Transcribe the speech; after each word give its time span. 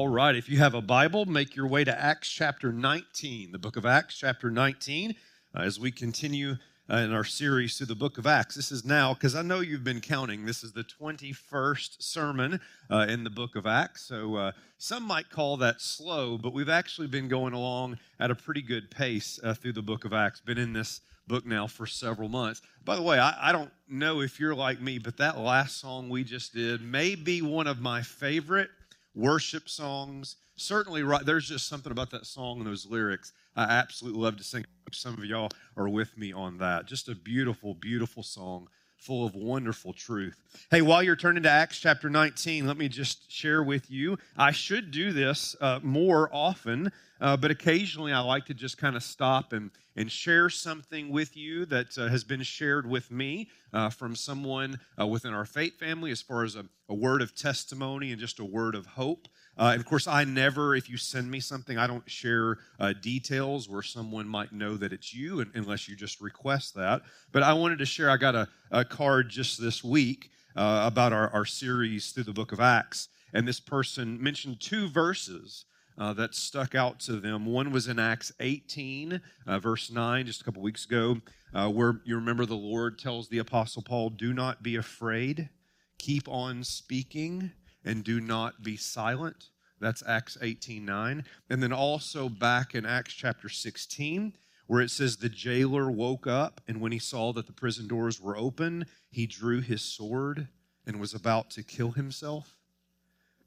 All 0.00 0.08
right, 0.08 0.34
if 0.34 0.48
you 0.48 0.56
have 0.56 0.72
a 0.72 0.80
Bible, 0.80 1.26
make 1.26 1.54
your 1.54 1.66
way 1.66 1.84
to 1.84 2.02
Acts 2.02 2.30
chapter 2.30 2.72
19, 2.72 3.52
the 3.52 3.58
book 3.58 3.76
of 3.76 3.84
Acts 3.84 4.16
chapter 4.16 4.50
19, 4.50 5.14
uh, 5.54 5.60
as 5.60 5.78
we 5.78 5.90
continue 5.90 6.56
uh, 6.90 6.96
in 6.96 7.12
our 7.12 7.22
series 7.22 7.76
through 7.76 7.88
the 7.88 7.94
book 7.94 8.16
of 8.16 8.26
Acts. 8.26 8.54
This 8.54 8.72
is 8.72 8.82
now, 8.82 9.12
because 9.12 9.34
I 9.34 9.42
know 9.42 9.60
you've 9.60 9.84
been 9.84 10.00
counting, 10.00 10.46
this 10.46 10.64
is 10.64 10.72
the 10.72 10.84
21st 10.84 12.00
sermon 12.02 12.62
uh, 12.88 13.08
in 13.10 13.24
the 13.24 13.30
book 13.30 13.56
of 13.56 13.66
Acts. 13.66 14.06
So 14.06 14.36
uh, 14.36 14.52
some 14.78 15.02
might 15.02 15.28
call 15.28 15.58
that 15.58 15.82
slow, 15.82 16.38
but 16.38 16.54
we've 16.54 16.70
actually 16.70 17.08
been 17.08 17.28
going 17.28 17.52
along 17.52 17.98
at 18.18 18.30
a 18.30 18.34
pretty 18.34 18.62
good 18.62 18.90
pace 18.90 19.38
uh, 19.44 19.52
through 19.52 19.74
the 19.74 19.82
book 19.82 20.06
of 20.06 20.14
Acts. 20.14 20.40
Been 20.40 20.56
in 20.56 20.72
this 20.72 21.02
book 21.26 21.44
now 21.44 21.66
for 21.66 21.86
several 21.86 22.30
months. 22.30 22.62
By 22.86 22.96
the 22.96 23.02
way, 23.02 23.18
I, 23.18 23.50
I 23.50 23.52
don't 23.52 23.70
know 23.86 24.22
if 24.22 24.40
you're 24.40 24.54
like 24.54 24.80
me, 24.80 24.98
but 24.98 25.18
that 25.18 25.38
last 25.38 25.78
song 25.78 26.08
we 26.08 26.24
just 26.24 26.54
did 26.54 26.80
may 26.80 27.16
be 27.16 27.42
one 27.42 27.66
of 27.66 27.82
my 27.82 28.00
favorite 28.00 28.70
worship 29.14 29.68
songs. 29.68 30.36
Certainly, 30.56 31.02
right, 31.02 31.24
there's 31.24 31.48
just 31.48 31.68
something 31.68 31.92
about 31.92 32.10
that 32.10 32.26
song 32.26 32.58
and 32.58 32.66
those 32.66 32.86
lyrics 32.86 33.32
I 33.56 33.64
absolutely 33.64 34.20
love 34.20 34.36
to 34.36 34.44
sing. 34.44 34.64
Some 34.92 35.14
of 35.14 35.24
y'all 35.24 35.50
are 35.76 35.88
with 35.88 36.16
me 36.16 36.32
on 36.32 36.58
that. 36.58 36.86
Just 36.86 37.08
a 37.08 37.14
beautiful, 37.14 37.74
beautiful 37.74 38.22
song 38.22 38.68
full 39.00 39.24
of 39.24 39.34
wonderful 39.34 39.94
truth. 39.94 40.36
Hey, 40.70 40.82
while 40.82 41.02
you're 41.02 41.16
turning 41.16 41.42
to 41.44 41.50
Acts 41.50 41.78
chapter 41.78 42.10
19, 42.10 42.66
let 42.66 42.76
me 42.76 42.86
just 42.86 43.32
share 43.32 43.62
with 43.62 43.90
you. 43.90 44.18
I 44.36 44.50
should 44.50 44.90
do 44.90 45.12
this 45.12 45.56
uh, 45.58 45.80
more 45.82 46.28
often, 46.32 46.92
uh, 47.18 47.38
but 47.38 47.50
occasionally 47.50 48.12
I 48.12 48.20
like 48.20 48.44
to 48.46 48.54
just 48.54 48.76
kind 48.76 48.96
of 48.96 49.02
stop 49.02 49.54
and, 49.54 49.70
and 49.96 50.12
share 50.12 50.50
something 50.50 51.08
with 51.08 51.34
you 51.34 51.64
that 51.66 51.96
uh, 51.96 52.08
has 52.08 52.24
been 52.24 52.42
shared 52.42 52.86
with 52.86 53.10
me 53.10 53.48
uh, 53.72 53.88
from 53.88 54.14
someone 54.14 54.78
uh, 55.00 55.06
within 55.06 55.32
our 55.32 55.46
faith 55.46 55.78
family 55.78 56.10
as 56.10 56.20
far 56.20 56.44
as 56.44 56.54
a, 56.54 56.66
a 56.90 56.94
word 56.94 57.22
of 57.22 57.34
testimony 57.34 58.12
and 58.12 58.20
just 58.20 58.38
a 58.38 58.44
word 58.44 58.74
of 58.74 58.84
hope. 58.84 59.28
Uh, 59.58 59.74
of 59.76 59.84
course, 59.84 60.06
I 60.06 60.24
never, 60.24 60.74
if 60.74 60.88
you 60.88 60.96
send 60.96 61.30
me 61.30 61.40
something, 61.40 61.76
I 61.76 61.86
don't 61.86 62.08
share 62.08 62.58
uh, 62.78 62.94
details 63.00 63.68
where 63.68 63.82
someone 63.82 64.26
might 64.26 64.52
know 64.52 64.76
that 64.76 64.92
it's 64.92 65.12
you 65.12 65.44
unless 65.54 65.88
you 65.88 65.96
just 65.96 66.20
request 66.20 66.74
that. 66.76 67.02
But 67.32 67.42
I 67.42 67.52
wanted 67.52 67.78
to 67.80 67.86
share, 67.86 68.08
I 68.08 68.16
got 68.16 68.34
a, 68.34 68.48
a 68.70 68.84
card 68.84 69.28
just 69.28 69.60
this 69.60 69.84
week 69.84 70.30
uh, 70.56 70.84
about 70.86 71.12
our, 71.12 71.28
our 71.30 71.44
series 71.44 72.10
through 72.12 72.24
the 72.24 72.32
book 72.32 72.52
of 72.52 72.60
Acts. 72.60 73.08
And 73.32 73.46
this 73.46 73.60
person 73.60 74.20
mentioned 74.22 74.60
two 74.60 74.88
verses 74.88 75.66
uh, 75.98 76.14
that 76.14 76.34
stuck 76.34 76.74
out 76.74 76.98
to 77.00 77.20
them. 77.20 77.44
One 77.44 77.70
was 77.70 77.86
in 77.86 77.98
Acts 77.98 78.32
18, 78.40 79.20
uh, 79.46 79.58
verse 79.58 79.90
9, 79.90 80.26
just 80.26 80.40
a 80.40 80.44
couple 80.44 80.62
weeks 80.62 80.86
ago, 80.86 81.18
uh, 81.52 81.68
where 81.68 82.00
you 82.04 82.16
remember 82.16 82.46
the 82.46 82.54
Lord 82.54 82.98
tells 82.98 83.28
the 83.28 83.38
Apostle 83.38 83.82
Paul, 83.82 84.10
Do 84.10 84.32
not 84.32 84.62
be 84.62 84.76
afraid, 84.76 85.50
keep 85.98 86.28
on 86.28 86.64
speaking 86.64 87.52
and 87.84 88.04
do 88.04 88.20
not 88.20 88.62
be 88.62 88.76
silent. 88.76 89.50
That's 89.80 90.02
Acts 90.06 90.36
18 90.40 90.84
9. 90.84 91.24
And 91.48 91.62
then 91.62 91.72
also 91.72 92.28
back 92.28 92.74
in 92.74 92.84
Acts 92.84 93.14
chapter 93.14 93.48
16, 93.48 94.34
where 94.66 94.80
it 94.82 94.90
says, 94.90 95.16
The 95.16 95.28
jailer 95.28 95.90
woke 95.90 96.26
up, 96.26 96.60
and 96.68 96.80
when 96.80 96.92
he 96.92 96.98
saw 96.98 97.32
that 97.32 97.46
the 97.46 97.52
prison 97.52 97.88
doors 97.88 98.20
were 98.20 98.36
open, 98.36 98.86
he 99.10 99.26
drew 99.26 99.60
his 99.60 99.82
sword 99.82 100.48
and 100.86 101.00
was 101.00 101.14
about 101.14 101.50
to 101.50 101.62
kill 101.62 101.92
himself 101.92 102.56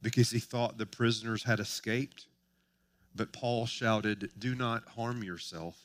because 0.01 0.31
he 0.31 0.39
thought 0.39 0.77
the 0.77 0.85
prisoners 0.85 1.43
had 1.43 1.59
escaped. 1.59 2.27
But 3.15 3.31
Paul 3.31 3.65
shouted, 3.65 4.31
Do 4.37 4.55
not 4.55 4.87
harm 4.89 5.23
yourself. 5.23 5.77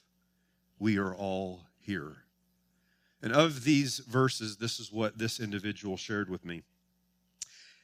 We 0.78 0.98
are 0.98 1.15
all 1.15 1.66
here. 1.80 2.25
And 3.22 3.32
of 3.32 3.65
these 3.65 3.98
verses, 3.98 4.56
this 4.56 4.78
is 4.80 4.92
what 4.92 5.19
this 5.19 5.41
individual 5.41 5.97
shared 5.97 6.30
with 6.30 6.44
me. 6.44 6.62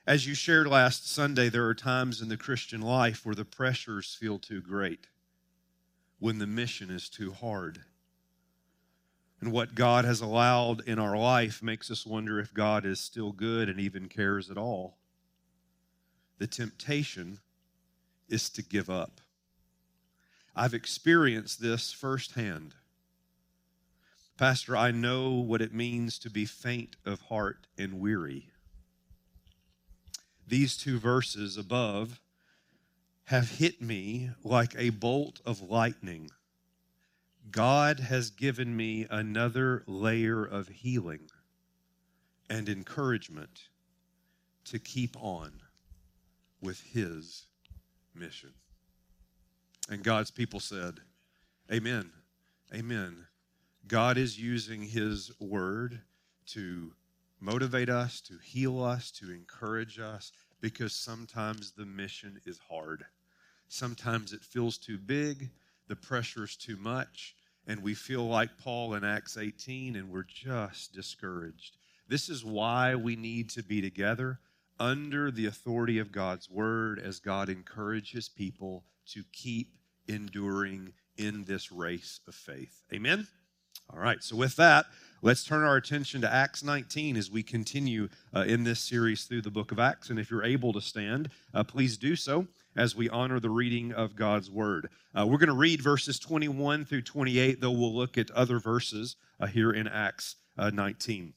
As 0.06 0.26
you 0.26 0.34
shared 0.34 0.66
last 0.66 1.10
Sunday, 1.10 1.48
there 1.48 1.66
are 1.66 1.74
times 1.74 2.20
in 2.20 2.28
the 2.28 2.36
Christian 2.36 2.82
life 2.82 3.24
where 3.24 3.34
the 3.34 3.46
pressures 3.46 4.14
feel 4.14 4.38
too 4.38 4.60
great, 4.60 5.06
when 6.18 6.36
the 6.36 6.46
mission 6.46 6.90
is 6.90 7.08
too 7.08 7.32
hard. 7.32 7.80
And 9.40 9.50
what 9.50 9.74
God 9.74 10.04
has 10.04 10.20
allowed 10.20 10.86
in 10.86 10.98
our 10.98 11.16
life 11.16 11.62
makes 11.62 11.90
us 11.90 12.04
wonder 12.04 12.38
if 12.38 12.52
God 12.52 12.84
is 12.84 13.00
still 13.00 13.32
good 13.32 13.70
and 13.70 13.80
even 13.80 14.10
cares 14.10 14.50
at 14.50 14.58
all. 14.58 14.98
The 16.36 16.46
temptation 16.46 17.38
is 18.28 18.50
to 18.50 18.62
give 18.62 18.90
up. 18.90 19.22
I've 20.54 20.74
experienced 20.74 21.62
this 21.62 21.92
firsthand. 21.92 22.74
Pastor, 24.36 24.76
I 24.76 24.90
know 24.90 25.30
what 25.30 25.62
it 25.62 25.72
means 25.72 26.18
to 26.18 26.30
be 26.30 26.44
faint 26.44 26.96
of 27.06 27.22
heart 27.22 27.66
and 27.78 28.00
weary 28.00 28.50
these 30.46 30.76
two 30.76 30.98
verses 30.98 31.56
above 31.56 32.20
have 33.24 33.58
hit 33.58 33.80
me 33.80 34.30
like 34.42 34.74
a 34.76 34.90
bolt 34.90 35.40
of 35.44 35.70
lightning. 35.70 36.30
God 37.50 38.00
has 38.00 38.30
given 38.30 38.76
me 38.76 39.06
another 39.10 39.82
layer 39.86 40.44
of 40.44 40.68
healing 40.68 41.30
and 42.50 42.68
encouragement 42.68 43.68
to 44.64 44.78
keep 44.78 45.16
on 45.20 45.52
with 46.60 46.80
His 46.82 47.46
mission. 48.14 48.52
And 49.88 50.02
God's 50.02 50.30
people 50.30 50.60
said, 50.60 51.00
Amen. 51.72 52.10
Amen. 52.74 53.26
God 53.86 54.16
is 54.16 54.38
using 54.38 54.82
His 54.82 55.30
word 55.38 56.00
to 56.46 56.92
motivate 57.40 57.88
us, 57.88 58.20
to 58.22 58.38
heal 58.42 58.82
us, 58.82 59.10
to 59.12 59.30
encourage 59.30 59.98
us, 59.98 60.32
because 60.60 60.94
sometimes 60.94 61.72
the 61.72 61.84
mission 61.84 62.40
is 62.46 62.58
hard. 62.68 63.04
Sometimes 63.68 64.32
it 64.32 64.42
feels 64.42 64.78
too 64.78 64.98
big, 64.98 65.50
the 65.88 65.96
pressure 65.96 66.44
is 66.44 66.56
too 66.56 66.76
much, 66.76 67.34
and 67.66 67.82
we 67.82 67.94
feel 67.94 68.26
like 68.26 68.58
Paul 68.58 68.94
in 68.94 69.04
Acts 69.04 69.36
18 69.36 69.96
and 69.96 70.10
we're 70.10 70.24
just 70.24 70.92
discouraged. 70.92 71.76
This 72.08 72.28
is 72.28 72.44
why 72.44 72.94
we 72.94 73.16
need 73.16 73.50
to 73.50 73.62
be 73.62 73.80
together 73.80 74.38
under 74.78 75.30
the 75.30 75.46
authority 75.46 75.98
of 75.98 76.12
God's 76.12 76.50
word 76.50 76.98
as 76.98 77.20
God 77.20 77.48
encourages 77.48 78.28
people 78.28 78.84
to 79.12 79.22
keep 79.32 79.76
enduring 80.08 80.92
in 81.16 81.44
this 81.44 81.72
race 81.72 82.20
of 82.26 82.34
faith. 82.34 82.82
Amen? 82.92 83.26
All 83.92 84.00
right, 84.00 84.22
so 84.22 84.36
with 84.36 84.56
that, 84.56 84.86
Let's 85.24 85.42
turn 85.42 85.62
our 85.62 85.76
attention 85.76 86.20
to 86.20 86.30
Acts 86.30 86.62
19 86.62 87.16
as 87.16 87.30
we 87.30 87.42
continue 87.42 88.10
uh, 88.36 88.40
in 88.40 88.62
this 88.62 88.78
series 88.78 89.24
through 89.24 89.40
the 89.40 89.50
book 89.50 89.72
of 89.72 89.78
Acts. 89.78 90.10
And 90.10 90.18
if 90.18 90.30
you're 90.30 90.44
able 90.44 90.74
to 90.74 90.82
stand, 90.82 91.30
uh, 91.54 91.64
please 91.64 91.96
do 91.96 92.14
so 92.14 92.46
as 92.76 92.94
we 92.94 93.08
honor 93.08 93.40
the 93.40 93.48
reading 93.48 93.90
of 93.90 94.16
God's 94.16 94.50
word. 94.50 94.90
Uh, 95.18 95.26
we're 95.26 95.38
going 95.38 95.48
to 95.48 95.54
read 95.54 95.80
verses 95.80 96.18
21 96.18 96.84
through 96.84 97.00
28, 97.00 97.58
though 97.58 97.70
we'll 97.70 97.94
look 97.94 98.18
at 98.18 98.30
other 98.32 98.58
verses 98.58 99.16
uh, 99.40 99.46
here 99.46 99.70
in 99.70 99.88
Acts 99.88 100.36
uh, 100.58 100.68
19. 100.68 101.32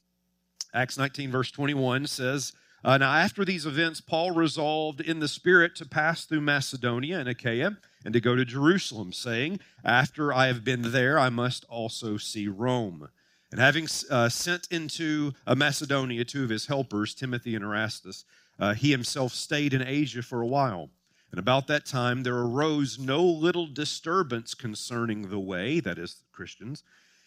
Acts 0.74 0.98
19, 0.98 1.30
verse 1.30 1.50
21 1.50 2.08
says, 2.08 2.52
uh, 2.84 2.98
Now 2.98 3.14
after 3.14 3.42
these 3.42 3.64
events, 3.64 4.02
Paul 4.02 4.32
resolved 4.32 5.00
in 5.00 5.20
the 5.20 5.28
Spirit 5.28 5.74
to 5.76 5.88
pass 5.88 6.26
through 6.26 6.42
Macedonia 6.42 7.20
and 7.20 7.28
Achaia 7.30 7.78
and 8.04 8.14
to 8.14 8.20
go 8.20 8.36
to 8.36 8.44
Jerusalem, 8.44 9.12
saying, 9.12 9.60
After 9.84 10.32
I 10.32 10.46
have 10.46 10.64
been 10.64 10.92
there, 10.92 11.18
I 11.18 11.28
must 11.28 11.64
also 11.68 12.16
see 12.16 12.48
Rome. 12.48 13.08
And 13.50 13.60
having 13.60 13.88
uh, 14.10 14.28
sent 14.28 14.68
into 14.70 15.32
uh, 15.46 15.54
Macedonia 15.54 16.24
two 16.24 16.44
of 16.44 16.50
his 16.50 16.66
helpers, 16.66 17.14
Timothy 17.14 17.54
and 17.54 17.64
Erastus, 17.64 18.24
uh, 18.58 18.74
he 18.74 18.90
himself 18.90 19.32
stayed 19.32 19.72
in 19.72 19.82
Asia 19.82 20.22
for 20.22 20.42
a 20.42 20.46
while. 20.46 20.90
And 21.30 21.38
about 21.38 21.66
that 21.66 21.86
time 21.86 22.22
there 22.22 22.36
arose 22.36 22.98
no 22.98 23.24
little 23.24 23.66
disturbance 23.66 24.54
concerning 24.54 25.28
the 25.28 25.38
way, 25.38 25.80
that 25.80 25.98
is, 25.98 26.22
Christians. 26.32 26.82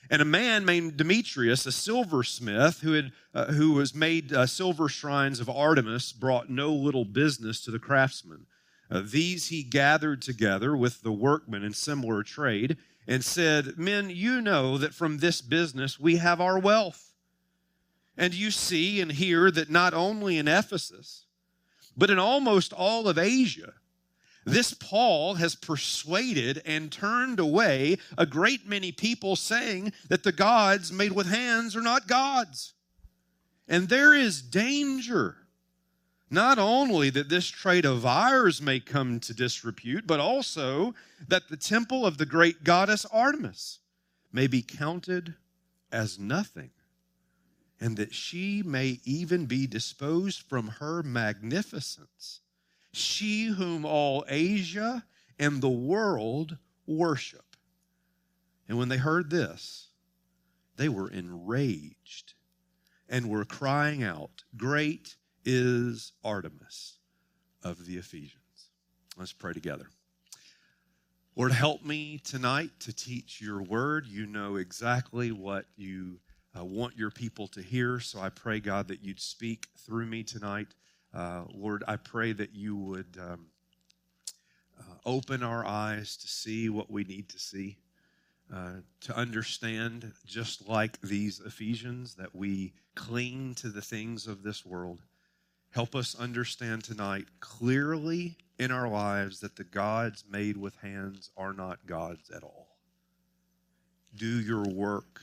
And 0.09 0.21
a 0.21 0.25
man 0.25 0.65
named 0.65 0.97
Demetrius, 0.97 1.65
a 1.65 1.71
silversmith, 1.71 2.81
who, 2.81 2.93
had, 2.93 3.11
uh, 3.33 3.45
who 3.53 3.73
was 3.73 3.93
made 3.93 4.33
uh, 4.33 4.47
silver 4.47 4.89
shrines 4.89 5.39
of 5.39 5.49
Artemis, 5.49 6.11
brought 6.11 6.49
no 6.49 6.73
little 6.73 7.05
business 7.05 7.61
to 7.61 7.71
the 7.71 7.79
craftsmen. 7.79 8.47
Uh, 8.91 9.01
these 9.03 9.47
he 9.47 9.63
gathered 9.63 10.21
together 10.21 10.75
with 10.75 11.01
the 11.01 11.13
workmen 11.13 11.63
in 11.63 11.73
similar 11.73 12.23
trade 12.23 12.75
and 13.07 13.23
said, 13.23 13.77
Men, 13.77 14.09
you 14.09 14.41
know 14.41 14.77
that 14.77 14.93
from 14.93 15.17
this 15.17 15.41
business 15.41 15.99
we 15.99 16.17
have 16.17 16.41
our 16.41 16.59
wealth. 16.59 17.13
And 18.17 18.33
you 18.33 18.51
see 18.51 18.99
and 18.99 19.11
hear 19.11 19.49
that 19.49 19.69
not 19.69 19.93
only 19.93 20.37
in 20.37 20.49
Ephesus, 20.49 21.25
but 21.95 22.09
in 22.09 22.19
almost 22.19 22.73
all 22.73 23.07
of 23.07 23.17
Asia, 23.17 23.73
this 24.45 24.73
Paul 24.73 25.35
has 25.35 25.55
persuaded 25.55 26.61
and 26.65 26.91
turned 26.91 27.39
away 27.39 27.97
a 28.17 28.25
great 28.25 28.67
many 28.67 28.91
people, 28.91 29.35
saying 29.35 29.93
that 30.09 30.23
the 30.23 30.31
gods 30.31 30.91
made 30.91 31.11
with 31.13 31.27
hands 31.27 31.75
are 31.75 31.81
not 31.81 32.07
gods. 32.07 32.73
And 33.67 33.87
there 33.87 34.13
is 34.13 34.41
danger 34.41 35.37
not 36.31 36.57
only 36.57 37.09
that 37.11 37.29
this 37.29 37.47
trade 37.47 37.85
of 37.85 38.05
ours 38.05 38.61
may 38.61 38.79
come 38.79 39.19
to 39.19 39.33
disrepute, 39.33 40.07
but 40.07 40.19
also 40.19 40.95
that 41.27 41.49
the 41.49 41.57
temple 41.57 42.05
of 42.05 42.17
the 42.17 42.25
great 42.25 42.63
goddess 42.63 43.05
Artemis 43.11 43.79
may 44.31 44.47
be 44.47 44.61
counted 44.61 45.35
as 45.91 46.17
nothing, 46.17 46.71
and 47.79 47.97
that 47.97 48.15
she 48.15 48.63
may 48.63 48.99
even 49.03 49.45
be 49.45 49.67
disposed 49.67 50.41
from 50.41 50.67
her 50.79 51.03
magnificence 51.03 52.41
she 52.93 53.45
whom 53.45 53.85
all 53.85 54.25
Asia 54.27 55.05
and 55.39 55.61
the 55.61 55.69
world 55.69 56.57
worship. 56.85 57.55
And 58.67 58.77
when 58.77 58.89
they 58.89 58.97
heard 58.97 59.29
this, 59.29 59.87
they 60.77 60.89
were 60.89 61.09
enraged 61.09 62.33
and 63.09 63.29
were 63.29 63.45
crying 63.45 64.03
out, 64.03 64.43
Great 64.55 65.15
is 65.45 66.13
Artemis 66.23 66.97
of 67.63 67.85
the 67.85 67.97
Ephesians. 67.97 68.69
Let's 69.17 69.33
pray 69.33 69.53
together. 69.53 69.87
Lord, 71.35 71.53
help 71.53 71.83
me 71.83 72.19
tonight 72.23 72.71
to 72.81 72.93
teach 72.93 73.41
your 73.41 73.61
word. 73.61 74.05
You 74.05 74.25
know 74.25 74.57
exactly 74.57 75.31
what 75.31 75.65
you 75.77 76.19
uh, 76.57 76.65
want 76.65 76.97
your 76.97 77.11
people 77.11 77.47
to 77.49 77.61
hear. 77.61 77.99
So 77.99 78.19
I 78.19 78.29
pray, 78.29 78.59
God, 78.59 78.89
that 78.89 79.01
you'd 79.01 79.19
speak 79.19 79.67
through 79.77 80.05
me 80.05 80.23
tonight. 80.23 80.67
Uh, 81.13 81.43
Lord, 81.53 81.83
I 81.87 81.95
pray 81.95 82.33
that 82.33 82.53
you 82.53 82.75
would 82.75 83.17
um, 83.19 83.45
uh, 84.79 84.95
open 85.05 85.43
our 85.43 85.65
eyes 85.65 86.17
to 86.17 86.27
see 86.27 86.69
what 86.69 86.91
we 86.91 87.03
need 87.03 87.29
to 87.29 87.39
see, 87.39 87.77
uh, 88.53 88.75
to 89.01 89.15
understand, 89.15 90.11
just 90.25 90.67
like 90.67 90.99
these 91.01 91.39
Ephesians, 91.39 92.15
that 92.15 92.35
we 92.35 92.73
cling 92.95 93.55
to 93.55 93.69
the 93.69 93.81
things 93.81 94.27
of 94.27 94.43
this 94.43 94.65
world. 94.65 94.99
Help 95.71 95.95
us 95.95 96.15
understand 96.15 96.83
tonight 96.83 97.25
clearly 97.39 98.35
in 98.59 98.71
our 98.71 98.89
lives 98.89 99.39
that 99.39 99.55
the 99.55 99.63
gods 99.63 100.25
made 100.29 100.57
with 100.57 100.75
hands 100.77 101.31
are 101.37 101.53
not 101.53 101.85
gods 101.85 102.29
at 102.29 102.43
all. 102.43 102.77
Do 104.15 104.27
your 104.27 104.63
work 104.63 105.21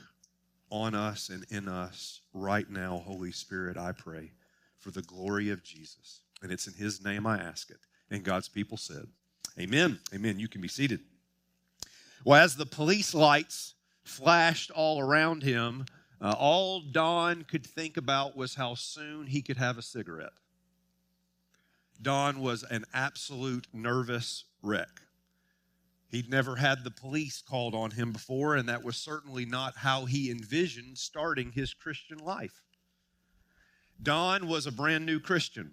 on 0.71 0.95
us 0.95 1.29
and 1.29 1.45
in 1.51 1.69
us 1.69 2.23
right 2.33 2.69
now, 2.71 3.03
Holy 3.07 3.31
Spirit, 3.31 3.77
I 3.77 3.93
pray, 3.93 4.33
for 4.79 4.91
the 4.91 5.03
glory 5.03 5.51
of 5.51 5.63
Jesus. 5.63 6.21
And 6.43 6.51
it's 6.51 6.67
in 6.67 6.75
His 6.75 7.05
name 7.05 7.27
I 7.27 7.39
ask 7.39 7.71
it. 7.71 7.81
And 8.11 8.25
God's 8.25 8.49
people 8.49 8.79
said, 8.79 9.07
Amen. 9.59 9.99
Amen. 10.15 10.39
You 10.39 10.49
can 10.49 10.61
be 10.61 10.69
seated. 10.69 11.01
Well, 12.25 12.43
as 12.43 12.57
the 12.57 12.67
police 12.67 13.15
lights 13.15 13.75
flashed 14.05 14.71
all 14.71 15.01
around 15.01 15.43
him, 15.43 15.85
uh, 16.21 16.35
all 16.39 16.81
Don 16.81 17.43
could 17.43 17.67
think 17.67 17.97
about 17.97 18.37
was 18.37 18.55
how 18.55 18.75
soon 18.75 19.27
he 19.27 19.43
could 19.43 19.57
have 19.57 19.79
a 19.79 19.83
cigarette. 19.83 20.33
Don 22.01 22.41
was 22.41 22.65
an 22.65 22.85
absolute 22.93 23.67
nervous 23.73 24.45
wreck. 24.63 25.03
He'd 26.11 26.31
never 26.31 26.57
had 26.57 26.85
the 26.85 26.91
police 26.91 27.43
called 27.43 27.75
on 27.75 27.91
him 27.91 28.13
before, 28.13 28.57
and 28.57 28.69
that 28.69 28.83
was 28.83 28.97
certainly 28.97 29.45
not 29.45 29.77
how 29.77 30.07
he 30.07 30.31
envisioned 30.31 30.97
starting 30.97 31.53
his 31.53 31.75
Christian 31.75 32.19
life. 32.19 32.63
Don 34.03 34.49
was 34.49 34.67
a 34.67 34.73
brand 34.73 35.05
new 35.05 35.21
Christian. 35.21 35.73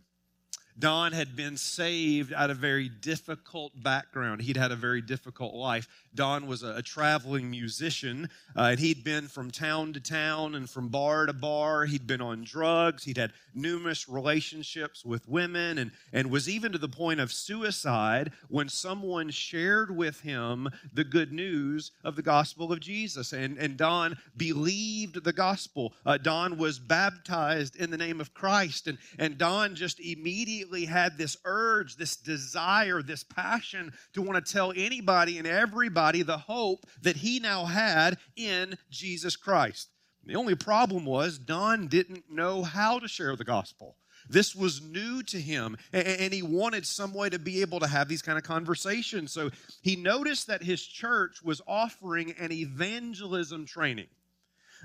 Don 0.77 1.13
had 1.13 1.37
been 1.37 1.55
saved 1.55 2.33
out 2.33 2.49
of 2.49 2.57
a 2.57 2.59
very 2.59 2.89
difficult 2.89 3.71
background. 3.81 4.41
He'd 4.41 4.57
had 4.57 4.73
a 4.73 4.75
very 4.75 5.01
difficult 5.01 5.53
life. 5.53 5.87
Don 6.15 6.47
was 6.47 6.63
a, 6.63 6.75
a 6.75 6.81
traveling 6.81 7.49
musician, 7.49 8.29
uh, 8.55 8.69
and 8.71 8.79
he'd 8.79 9.03
been 9.03 9.27
from 9.27 9.51
town 9.51 9.93
to 9.93 9.99
town 9.99 10.55
and 10.55 10.69
from 10.69 10.89
bar 10.89 11.25
to 11.25 11.33
bar. 11.33 11.85
He'd 11.85 12.07
been 12.07 12.21
on 12.21 12.43
drugs. 12.43 13.03
He'd 13.03 13.17
had 13.17 13.33
numerous 13.53 14.07
relationships 14.07 15.05
with 15.05 15.27
women 15.27 15.77
and, 15.77 15.91
and 16.13 16.29
was 16.29 16.49
even 16.49 16.71
to 16.71 16.77
the 16.77 16.89
point 16.89 17.19
of 17.19 17.31
suicide 17.31 18.31
when 18.49 18.69
someone 18.69 19.29
shared 19.29 19.95
with 19.95 20.21
him 20.21 20.69
the 20.93 21.03
good 21.03 21.31
news 21.31 21.91
of 22.03 22.15
the 22.15 22.21
gospel 22.21 22.71
of 22.71 22.79
Jesus. 22.79 23.33
And, 23.33 23.57
and 23.57 23.77
Don 23.77 24.17
believed 24.37 25.23
the 25.23 25.33
gospel. 25.33 25.93
Uh, 26.05 26.17
Don 26.17 26.57
was 26.57 26.79
baptized 26.79 27.75
in 27.75 27.91
the 27.91 27.97
name 27.97 28.21
of 28.21 28.33
Christ, 28.33 28.87
and, 28.87 28.97
and 29.19 29.37
Don 29.37 29.75
just 29.75 29.99
immediately 29.99 30.45
immediately 30.45 30.85
had 30.85 31.17
this 31.17 31.37
urge, 31.45 31.95
this 31.95 32.15
desire, 32.15 33.01
this 33.01 33.23
passion 33.23 33.91
to 34.13 34.21
want 34.21 34.43
to 34.43 34.53
tell 34.53 34.71
anybody 34.75 35.37
and 35.37 35.47
everybody 35.47 36.04
the 36.11 36.37
hope 36.37 36.85
that 37.01 37.17
he 37.17 37.39
now 37.39 37.65
had 37.65 38.17
in 38.35 38.77
Jesus 38.89 39.35
Christ. 39.35 39.89
The 40.25 40.35
only 40.35 40.55
problem 40.55 41.05
was 41.05 41.37
Don 41.37 41.87
didn't 41.87 42.31
know 42.31 42.63
how 42.63 42.99
to 42.99 43.07
share 43.07 43.35
the 43.35 43.43
gospel. 43.43 43.97
This 44.27 44.55
was 44.55 44.81
new 44.81 45.21
to 45.23 45.39
him, 45.39 45.77
and 45.93 46.33
he 46.33 46.41
wanted 46.41 46.87
some 46.87 47.13
way 47.13 47.29
to 47.29 47.37
be 47.37 47.61
able 47.61 47.79
to 47.81 47.87
have 47.87 48.07
these 48.07 48.23
kind 48.23 48.39
of 48.39 48.43
conversations. 48.43 49.31
So 49.31 49.51
he 49.83 49.95
noticed 49.95 50.47
that 50.47 50.63
his 50.63 50.83
church 50.83 51.43
was 51.43 51.61
offering 51.67 52.31
an 52.39 52.51
evangelism 52.51 53.67
training 53.67 54.07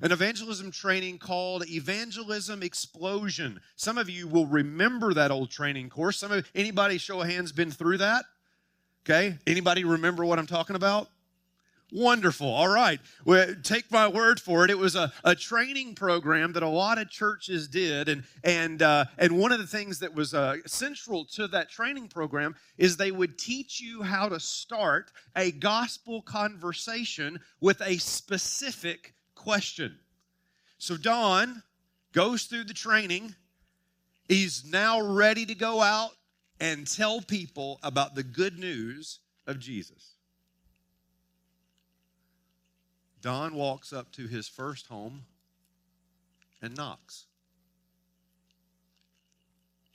an 0.02 0.12
evangelism 0.12 0.70
training 0.70 1.18
called 1.18 1.68
Evangelism 1.68 2.62
Explosion. 2.62 3.60
Some 3.76 3.98
of 3.98 4.08
you 4.08 4.26
will 4.26 4.46
remember 4.46 5.14
that 5.14 5.30
old 5.30 5.50
training 5.50 5.90
course. 5.90 6.18
Some 6.18 6.32
of 6.32 6.50
anybody 6.54 6.98
show 6.98 7.20
of 7.20 7.28
hands 7.28 7.52
been 7.52 7.70
through 7.70 7.98
that? 7.98 8.24
Okay? 9.04 9.38
Anybody 9.46 9.84
remember 9.84 10.24
what 10.24 10.38
I'm 10.38 10.46
talking 10.46 10.76
about? 10.76 11.08
Wonderful. 11.92 12.46
All 12.46 12.68
right. 12.68 13.00
Well, 13.24 13.54
take 13.64 13.90
my 13.90 14.06
word 14.06 14.38
for 14.38 14.64
it. 14.64 14.70
It 14.70 14.78
was 14.78 14.94
a, 14.94 15.12
a 15.24 15.34
training 15.34 15.96
program 15.96 16.52
that 16.52 16.62
a 16.62 16.68
lot 16.68 16.98
of 16.98 17.10
churches 17.10 17.66
did. 17.66 18.08
And, 18.08 18.22
and, 18.44 18.80
uh, 18.80 19.06
and 19.18 19.36
one 19.36 19.50
of 19.50 19.58
the 19.58 19.66
things 19.66 19.98
that 19.98 20.14
was 20.14 20.32
uh, 20.32 20.56
central 20.66 21.24
to 21.32 21.48
that 21.48 21.68
training 21.68 22.08
program 22.08 22.54
is 22.78 22.96
they 22.96 23.10
would 23.10 23.38
teach 23.38 23.80
you 23.80 24.02
how 24.02 24.28
to 24.28 24.38
start 24.38 25.10
a 25.34 25.50
gospel 25.50 26.22
conversation 26.22 27.40
with 27.60 27.80
a 27.80 27.98
specific 27.98 29.14
question. 29.34 29.98
So 30.78 30.96
Don 30.96 31.62
goes 32.12 32.44
through 32.44 32.64
the 32.64 32.74
training. 32.74 33.34
He's 34.28 34.64
now 34.64 35.00
ready 35.00 35.44
to 35.46 35.56
go 35.56 35.82
out 35.82 36.12
and 36.60 36.86
tell 36.86 37.22
people 37.22 37.80
about 37.82 38.14
the 38.14 38.22
good 38.22 38.58
news 38.58 39.18
of 39.46 39.58
Jesus. 39.58 40.14
Don 43.22 43.54
walks 43.54 43.92
up 43.92 44.12
to 44.12 44.26
his 44.26 44.46
first 44.46 44.86
home 44.86 45.22
and 46.62 46.76
knocks. 46.76 47.26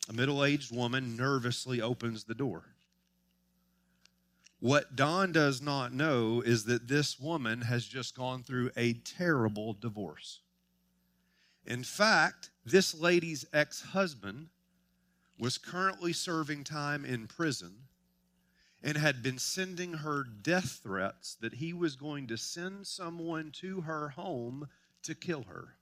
A 0.09 0.13
middle 0.13 0.43
aged 0.43 0.75
woman 0.75 1.15
nervously 1.15 1.81
opens 1.81 2.23
the 2.23 2.35
door. 2.35 2.63
What 4.59 4.95
Don 4.95 5.31
does 5.31 5.61
not 5.61 5.93
know 5.93 6.41
is 6.41 6.65
that 6.65 6.87
this 6.87 7.19
woman 7.19 7.61
has 7.61 7.85
just 7.85 8.15
gone 8.15 8.43
through 8.43 8.71
a 8.75 8.93
terrible 8.93 9.73
divorce. 9.73 10.41
In 11.65 11.83
fact, 11.83 12.51
this 12.65 12.93
lady's 12.93 13.45
ex 13.53 13.81
husband 13.81 14.49
was 15.37 15.57
currently 15.57 16.13
serving 16.13 16.63
time 16.63 17.03
in 17.05 17.27
prison 17.27 17.73
and 18.83 18.97
had 18.97 19.23
been 19.23 19.37
sending 19.37 19.93
her 19.93 20.23
death 20.23 20.79
threats 20.83 21.35
that 21.41 21.55
he 21.55 21.73
was 21.73 21.95
going 21.95 22.27
to 22.27 22.37
send 22.37 22.85
someone 22.85 23.51
to 23.51 23.81
her 23.81 24.09
home 24.09 24.67
to 25.03 25.15
kill 25.15 25.43
her. 25.43 25.75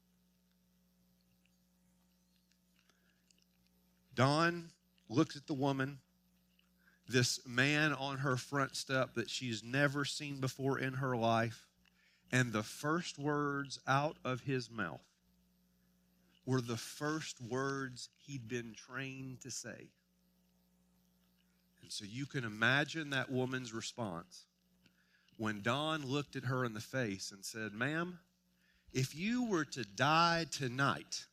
Don 4.15 4.69
looks 5.09 5.35
at 5.35 5.47
the 5.47 5.53
woman 5.53 5.99
this 7.07 7.45
man 7.45 7.93
on 7.93 8.19
her 8.19 8.37
front 8.37 8.75
step 8.75 9.13
that 9.15 9.29
she's 9.29 9.63
never 9.63 10.05
seen 10.05 10.39
before 10.39 10.79
in 10.79 10.93
her 10.93 11.15
life. 11.15 11.67
And 12.31 12.51
the 12.51 12.63
first 12.63 13.19
words 13.19 13.79
out 13.87 14.17
of 14.23 14.41
his 14.41 14.71
mouth 14.71 15.01
were 16.45 16.61
the 16.61 16.77
first 16.77 17.41
words 17.41 18.09
he'd 18.17 18.47
been 18.47 18.73
trained 18.75 19.41
to 19.41 19.51
say. 19.51 19.89
And 21.81 21.91
so 21.91 22.05
you 22.05 22.25
can 22.25 22.43
imagine 22.43 23.09
that 23.11 23.31
woman's 23.31 23.73
response 23.73 24.45
when 25.37 25.61
Don 25.61 26.05
looked 26.05 26.35
at 26.35 26.45
her 26.45 26.63
in 26.65 26.73
the 26.73 26.81
face 26.81 27.31
and 27.31 27.43
said, 27.43 27.73
Ma'am, 27.73 28.19
if 28.93 29.15
you 29.15 29.45
were 29.45 29.65
to 29.65 29.83
die 29.83 30.45
tonight, 30.51 31.25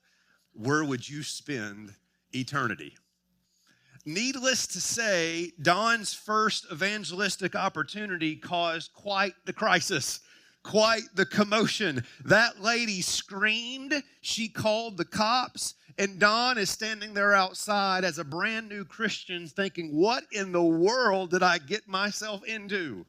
where 0.52 0.84
would 0.84 1.08
you 1.08 1.22
spend 1.22 1.92
eternity? 2.32 2.94
Needless 4.06 4.66
to 4.68 4.80
say, 4.80 5.52
Don's 5.60 6.14
first 6.14 6.66
evangelistic 6.72 7.54
opportunity 7.54 8.36
caused 8.36 8.94
quite 8.94 9.34
the 9.44 9.52
crisis, 9.52 10.20
quite 10.62 11.02
the 11.14 11.26
commotion. 11.26 12.04
That 12.24 12.60
lady 12.60 13.00
screamed, 13.02 14.02
she 14.20 14.48
called 14.48 14.96
the 14.96 15.04
cops, 15.04 15.74
and 15.98 16.18
Don 16.18 16.58
is 16.58 16.70
standing 16.70 17.14
there 17.14 17.34
outside 17.34 18.04
as 18.04 18.18
a 18.18 18.24
brand 18.24 18.68
new 18.68 18.84
Christian 18.84 19.46
thinking, 19.46 19.94
What 19.94 20.24
in 20.32 20.52
the 20.52 20.62
world 20.62 21.30
did 21.30 21.42
I 21.42 21.58
get 21.58 21.88
myself 21.88 22.44
into? 22.44 23.04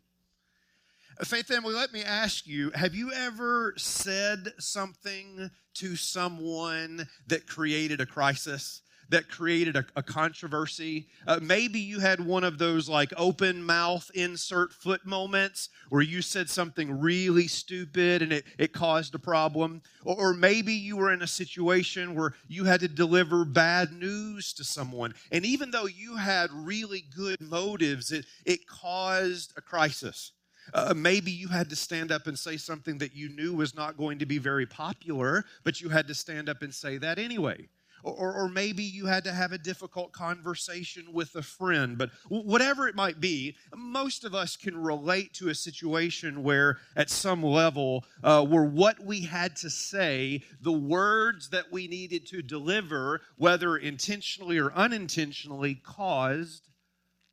Faith 1.23 1.45
family, 1.45 1.75
let 1.75 1.93
me 1.93 2.03
ask 2.03 2.47
you 2.47 2.71
have 2.71 2.95
you 2.95 3.11
ever 3.11 3.75
said 3.77 4.53
something 4.57 5.51
to 5.75 5.95
someone 5.95 7.07
that 7.27 7.45
created 7.45 8.01
a 8.01 8.05
crisis? 8.07 8.81
That 9.11 9.29
created 9.29 9.75
a, 9.75 9.85
a 9.95 10.01
controversy. 10.01 11.07
Uh, 11.27 11.39
maybe 11.41 11.79
you 11.79 11.99
had 11.99 12.25
one 12.25 12.43
of 12.43 12.57
those 12.57 12.89
like 12.89 13.13
open 13.17 13.63
mouth 13.63 14.09
insert 14.15 14.73
foot 14.73 15.05
moments 15.05 15.69
where 15.89 16.01
you 16.01 16.21
said 16.21 16.49
something 16.49 16.99
really 16.99 17.47
stupid 17.47 18.21
and 18.21 18.33
it, 18.33 18.45
it 18.57 18.73
caused 18.73 19.13
a 19.13 19.19
problem. 19.19 19.81
Or, 20.03 20.29
or 20.29 20.33
maybe 20.33 20.73
you 20.73 20.97
were 20.97 21.13
in 21.13 21.21
a 21.21 21.27
situation 21.27 22.15
where 22.15 22.33
you 22.47 22.63
had 22.63 22.79
to 22.79 22.87
deliver 22.87 23.45
bad 23.45 23.91
news 23.91 24.53
to 24.53 24.63
someone. 24.63 25.13
And 25.31 25.45
even 25.45 25.71
though 25.71 25.87
you 25.87 26.15
had 26.15 26.49
really 26.51 27.03
good 27.15 27.39
motives, 27.41 28.11
it, 28.11 28.25
it 28.45 28.65
caused 28.65 29.53
a 29.57 29.61
crisis. 29.61 30.31
Uh, 30.73 30.93
maybe 30.95 31.31
you 31.31 31.49
had 31.49 31.69
to 31.69 31.75
stand 31.75 32.11
up 32.11 32.27
and 32.27 32.37
say 32.37 32.55
something 32.55 32.97
that 32.99 33.13
you 33.13 33.29
knew 33.29 33.53
was 33.53 33.75
not 33.75 33.97
going 33.97 34.19
to 34.19 34.25
be 34.25 34.37
very 34.37 34.65
popular, 34.65 35.43
but 35.63 35.81
you 35.81 35.89
had 35.89 36.07
to 36.07 36.15
stand 36.15 36.47
up 36.47 36.61
and 36.61 36.73
say 36.73 36.97
that 36.97 37.19
anyway. 37.19 37.67
Or, 38.03 38.33
or, 38.33 38.49
maybe 38.49 38.83
you 38.83 39.05
had 39.05 39.23
to 39.25 39.31
have 39.31 39.51
a 39.51 39.57
difficult 39.57 40.11
conversation 40.11 41.13
with 41.13 41.35
a 41.35 41.41
friend, 41.41 41.97
but 41.97 42.09
whatever 42.29 42.87
it 42.87 42.95
might 42.95 43.19
be, 43.19 43.55
most 43.75 44.23
of 44.23 44.33
us 44.33 44.57
can 44.57 44.75
relate 44.75 45.33
to 45.35 45.49
a 45.49 45.55
situation 45.55 46.43
where, 46.43 46.79
at 46.95 47.09
some 47.09 47.43
level, 47.43 48.03
uh, 48.23 48.43
what 48.43 48.99
we 49.03 49.21
had 49.21 49.55
to 49.57 49.69
say, 49.69 50.43
the 50.61 50.71
words 50.71 51.49
that 51.49 51.71
we 51.71 51.87
needed 51.87 52.25
to 52.27 52.41
deliver, 52.41 53.21
whether 53.37 53.77
intentionally 53.77 54.57
or 54.57 54.73
unintentionally, 54.73 55.75
caused 55.75 56.67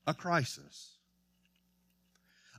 a 0.06 0.14
crisis. 0.14 0.98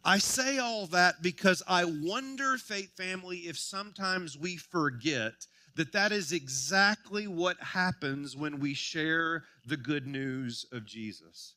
I 0.04 0.18
say 0.18 0.60
all 0.60 0.88
that 0.88 1.22
because 1.22 1.62
I 1.68 1.84
wonder, 1.86 2.58
faith 2.58 2.96
family, 2.96 3.40
if 3.40 3.58
sometimes 3.58 4.38
we 4.38 4.56
forget 4.56 5.46
that 5.80 5.94
that 5.94 6.12
is 6.12 6.34
exactly 6.34 7.26
what 7.26 7.58
happens 7.62 8.36
when 8.36 8.60
we 8.60 8.74
share 8.74 9.46
the 9.66 9.78
good 9.78 10.06
news 10.06 10.66
of 10.74 10.86
Jesus. 10.86 11.54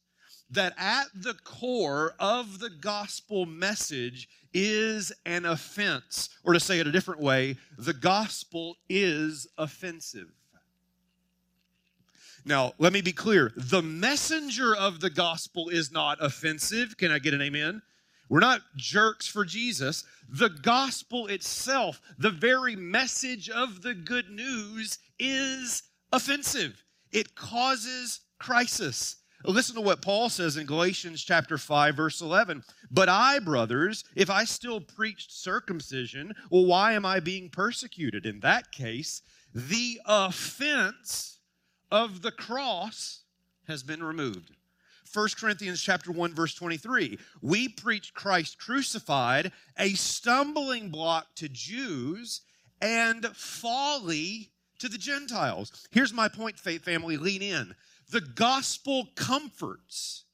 That 0.48 0.74
at 0.78 1.06
the 1.12 1.34
core 1.42 2.14
of 2.20 2.60
the 2.60 2.70
gospel 2.70 3.46
message 3.46 4.28
is 4.54 5.10
an 5.26 5.44
offense. 5.44 6.28
Or 6.44 6.52
to 6.52 6.60
say 6.60 6.78
it 6.78 6.86
a 6.86 6.92
different 6.92 7.20
way, 7.20 7.56
the 7.76 7.94
gospel 7.94 8.76
is 8.88 9.48
offensive. 9.58 10.28
Now, 12.44 12.74
let 12.78 12.92
me 12.92 13.00
be 13.00 13.12
clear 13.12 13.52
the 13.56 13.82
messenger 13.82 14.72
of 14.76 15.00
the 15.00 15.10
gospel 15.10 15.68
is 15.68 15.90
not 15.90 16.18
offensive. 16.24 16.96
Can 16.96 17.10
I 17.10 17.18
get 17.18 17.34
an 17.34 17.42
amen? 17.42 17.82
We're 18.32 18.40
not 18.40 18.62
jerks 18.76 19.28
for 19.28 19.44
Jesus. 19.44 20.04
The 20.26 20.48
gospel 20.48 21.26
itself, 21.26 22.00
the 22.16 22.30
very 22.30 22.74
message 22.74 23.50
of 23.50 23.82
the 23.82 23.92
good 23.92 24.30
news, 24.30 24.98
is 25.18 25.82
offensive. 26.14 26.82
It 27.10 27.34
causes 27.34 28.20
crisis. 28.38 29.16
Listen 29.44 29.74
to 29.74 29.82
what 29.82 30.00
Paul 30.00 30.30
says 30.30 30.56
in 30.56 30.64
Galatians 30.64 31.22
chapter 31.22 31.58
5 31.58 31.94
verse 31.94 32.22
11. 32.22 32.64
But 32.90 33.10
I, 33.10 33.38
brothers, 33.38 34.02
if 34.16 34.30
I 34.30 34.44
still 34.44 34.80
preached 34.80 35.30
circumcision, 35.30 36.32
well 36.48 36.64
why 36.64 36.94
am 36.94 37.04
I 37.04 37.20
being 37.20 37.50
persecuted? 37.50 38.24
In 38.24 38.40
that 38.40 38.72
case, 38.72 39.20
the 39.54 40.00
offense 40.06 41.40
of 41.90 42.22
the 42.22 42.32
cross 42.32 43.24
has 43.68 43.82
been 43.82 44.02
removed. 44.02 44.52
1 45.12 45.28
Corinthians 45.38 45.82
chapter 45.82 46.10
1 46.10 46.34
verse 46.34 46.54
23. 46.54 47.18
We 47.40 47.68
preach 47.68 48.14
Christ 48.14 48.58
crucified, 48.58 49.52
a 49.78 49.90
stumbling 49.90 50.88
block 50.88 51.34
to 51.36 51.48
Jews 51.48 52.42
and 52.80 53.26
folly 53.36 54.50
to 54.78 54.88
the 54.88 54.98
Gentiles. 54.98 55.86
Here's 55.90 56.12
my 56.12 56.28
point, 56.28 56.58
faith 56.58 56.84
family, 56.84 57.16
lean 57.16 57.42
in. 57.42 57.74
The 58.10 58.20
gospel 58.20 59.08
comforts, 59.14 60.24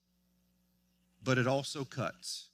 but 1.22 1.38
it 1.38 1.46
also 1.46 1.84
cuts. 1.84 2.48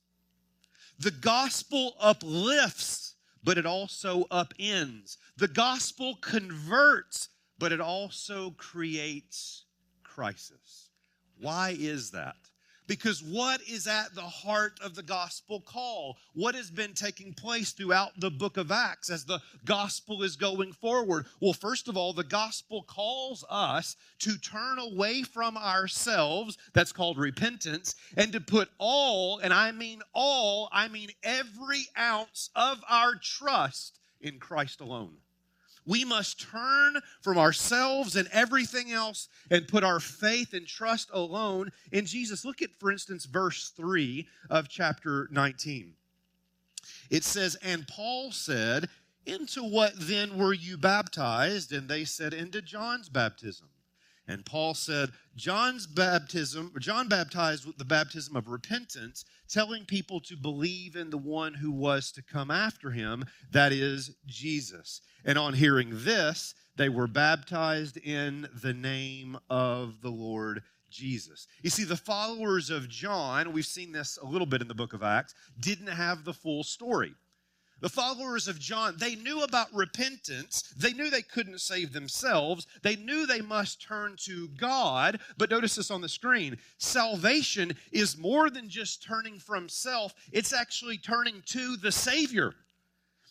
The 0.99 1.11
gospel 1.11 1.95
uplifts, 2.01 3.15
but 3.43 3.59
it 3.59 3.67
also 3.67 4.25
upends. 4.25 5.19
The 5.37 5.49
gospel 5.49 6.17
converts, 6.17 7.29
but 7.59 7.73
it 7.73 7.81
also 7.81 8.51
creates 8.53 9.65
crisis. 10.03 10.84
Why 11.45 11.77
is 11.79 12.11
that? 12.13 12.37
Because 12.87 13.23
what 13.23 13.61
is 13.69 13.87
at 13.87 14.15
the 14.15 14.23
heart 14.23 14.81
of 14.83 14.95
the 14.95 15.03
gospel 15.03 15.61
call? 15.61 16.17
What 16.33 16.55
has 16.55 16.71
been 16.71 16.95
taking 16.95 17.35
place 17.35 17.73
throughout 17.73 18.19
the 18.19 18.31
book 18.31 18.57
of 18.57 18.73
Acts 18.73 19.11
as 19.11 19.27
the 19.27 19.41
gospel 19.67 20.23
is 20.23 20.37
going 20.37 20.73
forward? 20.73 21.27
Well, 21.41 21.53
first 21.53 21.87
of 21.87 21.99
all, 21.99 22.15
the 22.15 22.25
gospel 22.25 22.83
calls 22.85 23.45
us 23.51 23.97
to 24.21 24.39
turn 24.39 24.79
away 24.79 25.23
from 25.23 25.59
ourselves, 25.59 26.57
that's 26.73 26.93
called 26.93 27.19
repentance, 27.19 27.95
and 28.17 28.33
to 28.33 28.41
put 28.41 28.71
all, 28.79 29.39
and 29.39 29.53
I 29.53 29.73
mean 29.73 30.01
all, 30.15 30.71
I 30.73 30.89
mean 30.89 31.11
every 31.23 31.89
ounce 31.99 32.49
of 32.57 32.83
our 32.89 33.17
trust 33.17 33.99
in 34.23 34.39
Christ 34.39 34.81
alone. 34.81 35.19
We 35.87 36.05
must 36.05 36.41
turn 36.41 36.99
from 37.21 37.39
ourselves 37.39 38.17
and 38.17 38.29
everything 38.33 38.93
else 38.93 39.29
and 39.51 39.69
put 39.69 39.85
our 39.85 40.01
faith 40.01 40.55
and 40.55 40.67
trust 40.67 41.11
alone 41.13 41.73
in 41.93 42.07
Jesus. 42.07 42.45
Look 42.45 42.63
at, 42.63 42.75
for 42.79 42.91
instance, 42.91 43.27
verse 43.27 43.71
3 43.77 44.27
of 44.51 44.69
chapter 44.69 45.29
19. 45.31 45.95
It 47.11 47.25
says, 47.25 47.57
And 47.63 47.87
Paul 47.87 48.33
said, 48.33 48.89
Into 49.27 49.63
what 49.63 49.93
then 49.97 50.39
were 50.39 50.55
you 50.55 50.79
baptized? 50.79 51.73
And 51.73 51.89
they 51.89 52.05
said, 52.05 52.33
Into 52.33 52.63
John's 52.63 53.09
baptism. 53.09 53.69
And 54.27 54.47
Paul 54.47 54.73
said, 54.75 55.11
John's 55.37 55.87
baptism, 55.87 56.73
John 56.79 57.09
baptized 57.09 57.67
with 57.67 57.77
the 57.77 57.85
baptism 57.85 58.37
of 58.37 58.49
repentance, 58.49 59.25
telling 59.49 59.85
people 59.85 60.21
to 60.23 60.37
believe 60.37 60.97
in 60.97 61.11
the 61.11 61.19
one 61.19 61.55
who 61.55 61.71
was 61.71 62.11
to 62.13 62.23
come 62.23 62.51
after 62.51 62.91
him, 62.91 63.27
that 63.53 63.73
is 63.73 64.17
Jesus. 64.27 65.03
And 65.25 65.37
on 65.39 65.53
hearing 65.53 65.91
this, 65.93 66.55
they 66.77 66.89
were 66.89 67.07
baptized 67.07 67.99
in 67.99 68.49
the 68.63 68.73
name 68.73 69.39
of 69.51 70.01
the 70.01 70.11
Lord 70.11 70.63
Jesus. 70.91 71.47
You 71.63 71.71
see, 71.71 71.85
the 71.85 71.97
followers 71.97 72.71
of 72.71 72.89
John, 72.89 73.53
we've 73.53 73.67
seen 73.67 73.93
this 73.93 74.17
a 74.17 74.27
little 74.27 74.47
bit 74.47 74.63
in 74.63 74.69
the 74.69 74.75
book 74.75 74.95
of 74.95 75.03
Acts, 75.03 75.35
didn't 75.61 75.89
have 75.89 76.25
the 76.25 76.33
full 76.33 76.65
story. 76.65 77.15
The 77.85 77.91
followers 77.91 78.49
of 78.49 78.59
John, 78.59 78.95
they 78.97 79.15
knew 79.15 79.43
about 79.43 79.67
repentance. 79.75 80.73
They 80.75 80.95
knew 80.95 81.11
they 81.11 81.21
couldn't 81.21 81.61
save 81.61 81.93
themselves. 81.93 82.67
They 82.81 82.97
knew 82.97 83.27
they 83.27 83.43
must 83.43 83.83
turn 83.83 84.17
to 84.21 84.49
God. 84.57 85.21
But 85.37 85.51
notice 85.51 85.75
this 85.75 85.91
on 85.91 86.01
the 86.01 86.09
screen 86.09 86.57
salvation 86.79 87.77
is 87.93 88.17
more 88.17 88.49
than 88.49 88.71
just 88.71 89.03
turning 89.03 89.39
from 89.39 89.69
self, 89.69 90.15
it's 90.33 90.55
actually 90.55 90.97
turning 90.97 91.43
to 91.49 91.77
the 91.77 91.93
Savior. 91.93 92.55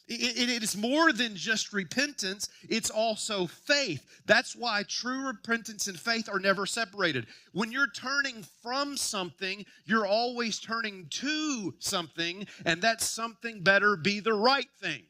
It, 0.07 0.49
it 0.49 0.63
is 0.63 0.75
more 0.75 1.13
than 1.13 1.35
just 1.35 1.71
repentance, 1.71 2.49
it's 2.67 2.89
also 2.89 3.47
faith. 3.47 4.05
That's 4.25 4.55
why 4.55 4.83
true 4.87 5.27
repentance 5.27 5.87
and 5.87 5.97
faith 5.97 6.27
are 6.27 6.39
never 6.39 6.65
separated. 6.65 7.27
When 7.53 7.71
you're 7.71 7.89
turning 7.89 8.45
from 8.61 8.97
something, 8.97 9.65
you're 9.85 10.05
always 10.05 10.59
turning 10.59 11.07
to 11.09 11.73
something, 11.79 12.47
and 12.65 12.81
that 12.81 13.01
something 13.01 13.61
better 13.61 13.95
be 13.95 14.19
the 14.19 14.33
right 14.33 14.69
thing. 14.81 15.03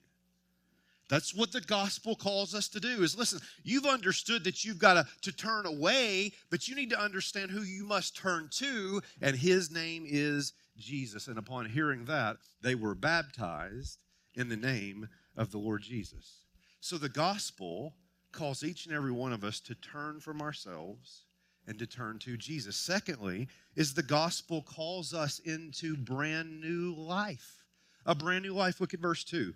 That's 1.09 1.33
what 1.35 1.51
the 1.51 1.61
gospel 1.61 2.15
calls 2.15 2.55
us 2.55 2.67
to 2.69 2.79
do 2.79 3.03
is 3.03 3.17
listen, 3.17 3.39
you've 3.63 3.85
understood 3.85 4.43
that 4.45 4.63
you've 4.63 4.79
got 4.79 4.93
to, 4.93 5.05
to 5.23 5.31
turn 5.31 5.65
away, 5.65 6.31
but 6.49 6.67
you 6.67 6.75
need 6.75 6.89
to 6.91 6.99
understand 6.99 7.51
who 7.51 7.61
you 7.61 7.83
must 7.83 8.15
turn 8.15 8.49
to, 8.53 9.01
and 9.21 9.35
his 9.35 9.69
name 9.69 10.05
is 10.07 10.53
Jesus. 10.77 11.27
And 11.27 11.37
upon 11.37 11.65
hearing 11.65 12.05
that, 12.05 12.37
they 12.61 12.75
were 12.75 12.95
baptized 12.95 13.99
in 14.35 14.49
the 14.49 14.57
name 14.57 15.07
of 15.35 15.51
the 15.51 15.57
Lord 15.57 15.81
Jesus. 15.81 16.45
So 16.79 16.97
the 16.97 17.09
gospel 17.09 17.95
calls 18.31 18.63
each 18.63 18.85
and 18.85 18.95
every 18.95 19.11
one 19.11 19.31
of 19.31 19.43
us 19.43 19.59
to 19.61 19.75
turn 19.75 20.19
from 20.19 20.41
ourselves 20.41 21.23
and 21.67 21.79
to 21.79 21.87
turn 21.87 22.19
to 22.19 22.35
Jesus. 22.35 22.75
Secondly, 22.75 23.47
is 23.75 23.93
the 23.93 24.03
gospel 24.03 24.61
calls 24.61 25.13
us 25.13 25.39
into 25.39 25.95
brand 25.95 26.61
new 26.61 26.93
life. 26.95 27.63
A 28.05 28.13
brand 28.13 28.43
new 28.43 28.53
life. 28.53 28.81
Look 28.81 28.93
at 28.93 28.99
verse 28.99 29.23
2. 29.23 29.53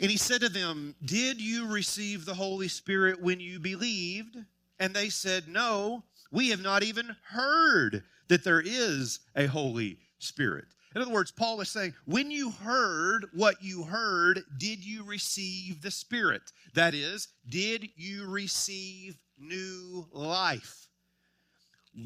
And 0.00 0.10
he 0.10 0.16
said 0.16 0.40
to 0.40 0.48
them, 0.48 0.94
Did 1.04 1.40
you 1.40 1.68
receive 1.68 2.24
the 2.24 2.34
Holy 2.34 2.68
Spirit 2.68 3.20
when 3.20 3.38
you 3.38 3.60
believed? 3.60 4.36
And 4.78 4.94
they 4.94 5.10
said, 5.10 5.46
No, 5.46 6.02
we 6.32 6.48
have 6.48 6.62
not 6.62 6.82
even 6.82 7.14
heard 7.28 8.02
that 8.28 8.42
there 8.42 8.62
is 8.64 9.20
a 9.36 9.46
Holy 9.46 9.98
Spirit. 10.18 10.66
In 10.94 11.02
other 11.02 11.12
words, 11.12 11.30
Paul 11.30 11.60
is 11.60 11.68
saying, 11.68 11.94
when 12.04 12.30
you 12.30 12.50
heard 12.50 13.26
what 13.32 13.62
you 13.62 13.84
heard, 13.84 14.42
did 14.58 14.84
you 14.84 15.04
receive 15.04 15.82
the 15.82 15.90
Spirit? 15.90 16.42
That 16.74 16.94
is, 16.94 17.28
did 17.48 17.88
you 17.94 18.26
receive 18.26 19.16
new 19.38 20.06
life? 20.12 20.88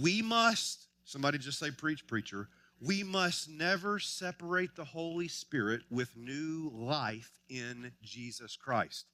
We 0.03 0.21
must, 0.21 0.87
somebody 1.05 1.39
just 1.39 1.59
say, 1.59 1.71
preach, 1.71 2.07
preacher, 2.07 2.49
we 2.81 3.03
must 3.03 3.49
never 3.49 3.99
separate 3.99 4.77
the 4.77 4.85
Holy 4.85 5.29
Spirit 5.29 5.81
with 5.91 6.15
new 6.17 6.71
life 6.75 7.31
in 7.49 7.91
Jesus 8.03 8.57
Christ. 8.57 9.07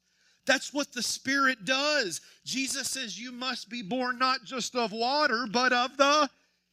That's 0.47 0.75
what 0.75 0.93
the 0.93 1.03
Spirit 1.03 1.65
does. 1.65 2.21
Jesus 2.45 2.89
says 2.91 3.21
you 3.21 3.31
must 3.31 3.71
be 3.71 3.83
born 3.83 4.19
not 4.19 4.43
just 4.45 4.75
of 4.75 4.91
water, 4.91 5.47
but 5.49 5.73
of 5.73 5.97
the 5.97 6.29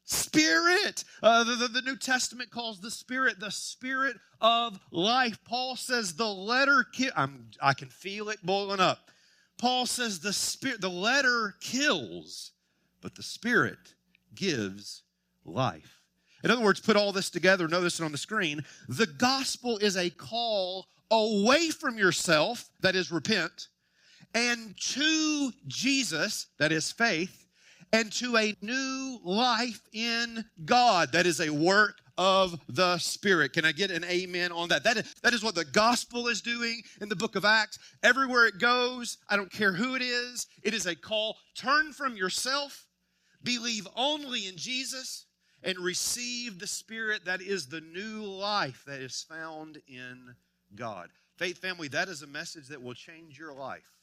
Spirit. 0.07 1.03
Uh, 1.21 1.43
the, 1.43 1.55
the, 1.55 1.67
the, 1.67 1.81
New 1.81 1.97
Testament 1.97 2.49
calls 2.49 2.79
the 2.79 2.89
Spirit 2.89 3.41
the 3.41 3.51
Spirit 3.51 4.15
of 4.39 4.79
life. 4.89 5.37
Paul 5.43 5.75
says 5.75 6.13
the 6.13 6.33
letter, 6.33 6.85
ki- 6.93 7.09
I'm, 7.13 7.47
I 7.61 7.73
can 7.73 7.89
feel 7.89 8.29
it 8.29 8.41
boiling 8.41 8.79
up. 8.79 9.11
Paul 9.57 9.85
says 9.85 10.19
the 10.19 10.31
Spirit, 10.31 10.79
the 10.79 10.89
letter 10.89 11.55
kills, 11.59 12.53
but 13.01 13.15
the 13.15 13.23
Spirit 13.23 13.95
gives 14.33 15.03
life. 15.43 16.01
In 16.41 16.51
other 16.51 16.63
words, 16.63 16.79
put 16.79 16.95
all 16.95 17.11
this 17.11 17.29
together, 17.29 17.67
notice 17.67 17.99
it 17.99 18.05
on 18.05 18.13
the 18.13 18.17
screen. 18.17 18.63
The 18.87 19.07
gospel 19.07 19.77
is 19.77 19.97
a 19.97 20.09
call 20.09 20.87
away 21.11 21.69
from 21.69 21.97
yourself, 21.97 22.69
that 22.79 22.95
is, 22.95 23.11
repent, 23.11 23.67
and 24.33 24.73
to 24.77 25.51
Jesus, 25.67 26.47
that 26.59 26.71
is, 26.71 26.93
faith, 26.93 27.46
and 27.93 28.11
to 28.13 28.37
a 28.37 28.53
new 28.61 29.19
life 29.23 29.81
in 29.93 30.45
God, 30.65 31.11
that 31.13 31.25
is, 31.25 31.39
a 31.39 31.49
work 31.49 31.99
of 32.17 32.59
the 32.67 32.97
Spirit. 32.97 33.53
Can 33.53 33.65
I 33.65 33.71
get 33.71 33.91
an 33.91 34.03
amen 34.03 34.51
on 34.51 34.69
that? 34.69 34.83
That 34.83 34.97
is, 34.97 35.15
that 35.23 35.33
is 35.33 35.43
what 35.43 35.55
the 35.55 35.65
gospel 35.65 36.27
is 36.27 36.41
doing 36.41 36.81
in 36.99 37.09
the 37.09 37.15
book 37.15 37.35
of 37.35 37.45
Acts. 37.45 37.77
Everywhere 38.03 38.47
it 38.47 38.59
goes, 38.59 39.17
I 39.29 39.35
don't 39.35 39.51
care 39.51 39.73
who 39.73 39.95
it 39.95 40.01
is, 40.01 40.47
it 40.63 40.73
is 40.73 40.85
a 40.85 40.95
call. 40.95 41.37
Turn 41.55 41.93
from 41.93 42.15
yourself, 42.15 42.87
believe 43.43 43.87
only 43.95 44.47
in 44.47 44.57
Jesus, 44.57 45.25
and 45.63 45.77
receive 45.79 46.59
the 46.59 46.67
Spirit 46.67 47.25
that 47.25 47.41
is 47.41 47.67
the 47.67 47.81
new 47.81 48.23
life 48.23 48.83
that 48.87 49.01
is 49.01 49.25
found 49.27 49.79
in 49.87 50.35
God. 50.75 51.09
Faith 51.37 51.59
family, 51.59 51.87
that 51.89 52.09
is 52.09 52.23
a 52.23 52.27
message 52.27 52.67
that 52.67 52.81
will 52.81 52.93
change 52.93 53.37
your 53.37 53.53
life. 53.53 53.96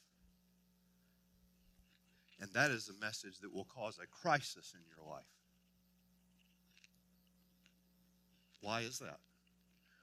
And 2.39 2.51
that 2.53 2.71
is 2.71 2.89
a 2.89 3.05
message 3.05 3.39
that 3.41 3.53
will 3.53 3.65
cause 3.65 3.97
a 3.97 4.07
crisis 4.07 4.73
in 4.73 4.81
your 4.87 5.09
life. 5.09 5.23
Why 8.61 8.81
is 8.81 8.99
that? 8.99 9.19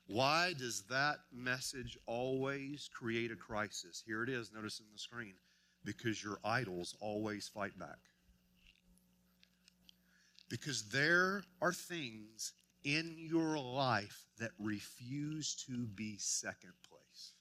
Why 0.07 0.55
does 0.59 0.83
that 0.91 1.19
message 1.33 1.99
always 2.07 2.89
create 2.93 3.31
a 3.31 3.37
crisis? 3.37 4.03
Here 4.07 4.23
it 4.23 4.29
is, 4.29 4.53
notice 4.53 4.81
in 4.81 4.87
the 4.93 4.99
screen. 4.99 5.35
Because 5.85 6.23
your 6.23 6.39
idols 6.45 6.95
always 7.01 7.49
fight 7.49 7.79
back. 7.79 7.99
Because 10.49 10.89
there 10.91 11.43
are 11.61 11.73
things 11.73 12.53
in 12.85 13.17
your 13.17 13.59
life 13.59 14.27
that 14.39 14.51
refuse 14.59 15.55
to 15.67 15.87
be 15.87 16.17
second 16.19 16.73
place. 16.89 17.33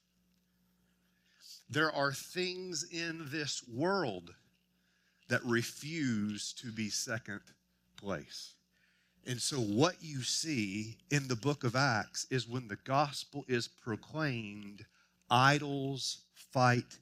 There 1.68 1.92
are 1.92 2.12
things 2.12 2.84
in 2.90 3.26
this 3.30 3.62
world 3.68 4.30
that 5.32 5.42
refuse 5.46 6.52
to 6.52 6.70
be 6.70 6.90
second 6.90 7.40
place. 7.96 8.52
And 9.26 9.40
so, 9.40 9.56
what 9.56 9.96
you 10.02 10.22
see 10.22 10.98
in 11.10 11.26
the 11.26 11.36
book 11.36 11.64
of 11.64 11.74
Acts 11.74 12.26
is 12.30 12.46
when 12.46 12.68
the 12.68 12.76
gospel 12.84 13.46
is 13.48 13.66
proclaimed, 13.66 14.84
idols 15.30 16.18
fight 16.34 16.98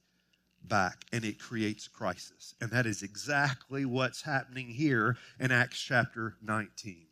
back 0.63 1.07
and 1.13 1.25
it 1.25 1.41
creates 1.41 1.89
crisis. 1.89 2.55
And 2.61 2.71
that 2.71 2.87
is 2.87 3.03
exactly 3.03 3.85
what's 3.85 4.23
happening 4.23 4.69
here 4.69 5.17
in 5.41 5.51
Acts 5.51 5.81
chapter 5.81 6.37
19. 6.41 7.07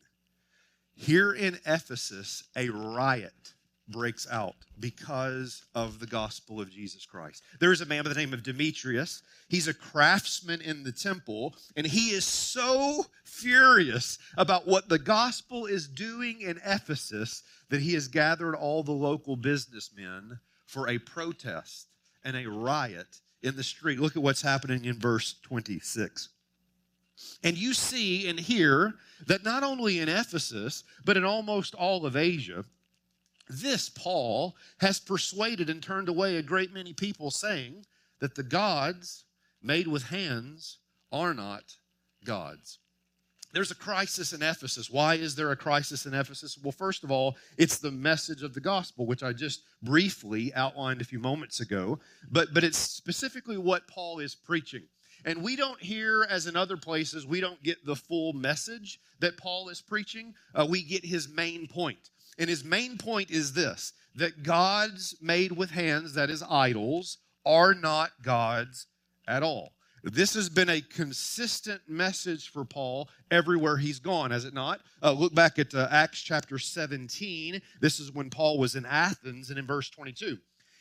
Here 0.94 1.32
in 1.32 1.58
Ephesus, 1.66 2.44
a 2.54 2.68
riot 2.68 3.54
breaks 3.88 4.26
out 4.30 4.54
because 4.80 5.64
of 5.74 5.98
the 5.98 6.06
gospel 6.06 6.60
of 6.60 6.70
Jesus 6.70 7.06
Christ. 7.06 7.42
There 7.60 7.72
is 7.72 7.80
a 7.80 7.86
man 7.86 8.04
by 8.04 8.10
the 8.10 8.14
name 8.14 8.32
of 8.32 8.42
Demetrius. 8.42 9.22
He's 9.48 9.68
a 9.68 9.74
craftsman 9.74 10.60
in 10.60 10.84
the 10.84 10.92
temple, 10.92 11.54
and 11.76 11.86
he 11.86 12.10
is 12.10 12.24
so 12.24 13.06
furious 13.24 14.18
about 14.36 14.66
what 14.66 14.88
the 14.88 14.98
gospel 14.98 15.66
is 15.66 15.88
doing 15.88 16.40
in 16.40 16.60
Ephesus 16.64 17.42
that 17.70 17.80
he 17.80 17.94
has 17.94 18.08
gathered 18.08 18.54
all 18.54 18.82
the 18.82 18.92
local 18.92 19.36
businessmen 19.36 20.38
for 20.66 20.88
a 20.88 20.98
protest 20.98 21.88
and 22.24 22.36
a 22.36 22.48
riot 22.48 23.20
in 23.42 23.56
the 23.56 23.64
street. 23.64 23.98
Look 23.98 24.16
at 24.16 24.22
what's 24.22 24.42
happening 24.42 24.84
in 24.84 24.98
verse 24.98 25.36
26. 25.42 26.28
And 27.42 27.56
you 27.56 27.74
see 27.74 28.28
and 28.28 28.38
hear 28.38 28.94
that 29.26 29.44
not 29.44 29.62
only 29.62 29.98
in 29.98 30.08
Ephesus, 30.08 30.84
but 31.04 31.16
in 31.16 31.24
almost 31.24 31.74
all 31.74 32.06
of 32.06 32.16
Asia, 32.16 32.64
this 33.48 33.88
Paul 33.88 34.56
has 34.80 35.00
persuaded 35.00 35.70
and 35.70 35.82
turned 35.82 36.08
away 36.08 36.36
a 36.36 36.42
great 36.42 36.72
many 36.72 36.92
people, 36.92 37.30
saying 37.30 37.86
that 38.20 38.34
the 38.34 38.42
gods 38.42 39.24
made 39.62 39.88
with 39.88 40.04
hands 40.04 40.78
are 41.10 41.34
not 41.34 41.76
gods. 42.24 42.78
There's 43.52 43.70
a 43.70 43.76
crisis 43.76 44.34
in 44.34 44.42
Ephesus. 44.42 44.90
Why 44.90 45.14
is 45.14 45.34
there 45.34 45.50
a 45.50 45.56
crisis 45.56 46.04
in 46.04 46.12
Ephesus? 46.12 46.58
Well, 46.62 46.72
first 46.72 47.02
of 47.02 47.10
all, 47.10 47.36
it's 47.56 47.78
the 47.78 47.90
message 47.90 48.42
of 48.42 48.52
the 48.52 48.60
gospel, 48.60 49.06
which 49.06 49.22
I 49.22 49.32
just 49.32 49.62
briefly 49.82 50.52
outlined 50.54 51.00
a 51.00 51.06
few 51.06 51.18
moments 51.18 51.60
ago, 51.60 51.98
but, 52.30 52.52
but 52.52 52.62
it's 52.62 52.76
specifically 52.76 53.56
what 53.56 53.88
Paul 53.88 54.18
is 54.18 54.34
preaching. 54.34 54.82
And 55.24 55.42
we 55.42 55.56
don't 55.56 55.82
hear, 55.82 56.26
as 56.28 56.46
in 56.46 56.56
other 56.56 56.76
places, 56.76 57.26
we 57.26 57.40
don't 57.40 57.62
get 57.62 57.84
the 57.84 57.96
full 57.96 58.34
message 58.34 59.00
that 59.20 59.36
Paul 59.38 59.68
is 59.70 59.80
preaching. 59.80 60.34
Uh, 60.54 60.66
we 60.68 60.82
get 60.82 61.04
his 61.04 61.28
main 61.28 61.66
point. 61.66 62.10
And 62.38 62.48
his 62.48 62.64
main 62.64 62.96
point 62.96 63.30
is 63.30 63.52
this 63.52 63.92
that 64.14 64.42
gods 64.42 65.16
made 65.20 65.52
with 65.52 65.70
hands, 65.70 66.14
that 66.14 66.30
is, 66.30 66.42
idols, 66.42 67.18
are 67.44 67.74
not 67.74 68.10
gods 68.22 68.86
at 69.26 69.42
all. 69.42 69.74
This 70.04 70.34
has 70.34 70.48
been 70.48 70.70
a 70.70 70.80
consistent 70.80 71.82
message 71.88 72.50
for 72.50 72.64
Paul 72.64 73.08
everywhere 73.30 73.76
he's 73.76 73.98
gone, 73.98 74.30
has 74.30 74.44
it 74.44 74.54
not? 74.54 74.80
Uh, 75.02 75.12
look 75.12 75.34
back 75.34 75.58
at 75.58 75.74
uh, 75.74 75.88
Acts 75.90 76.20
chapter 76.20 76.58
17. 76.58 77.60
This 77.80 77.98
is 77.98 78.12
when 78.12 78.30
Paul 78.30 78.58
was 78.58 78.76
in 78.76 78.86
Athens, 78.86 79.50
and 79.50 79.58
in 79.58 79.66
verse 79.66 79.90
22. 79.90 80.38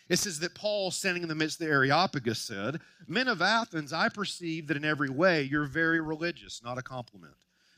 It 0.09 0.19
says 0.19 0.39
that 0.39 0.55
Paul, 0.55 0.91
standing 0.91 1.23
in 1.23 1.29
the 1.29 1.35
midst 1.35 1.59
of 1.59 1.67
the 1.67 1.73
Areopagus, 1.73 2.39
said, 2.39 2.79
Men 3.07 3.27
of 3.27 3.41
Athens, 3.41 3.91
I 3.91 4.09
perceive 4.09 4.67
that 4.67 4.77
in 4.77 4.85
every 4.85 5.09
way 5.09 5.43
you're 5.43 5.65
very 5.65 5.99
religious, 5.99 6.61
not 6.63 6.77
a 6.77 6.83
compliment. 6.83 7.35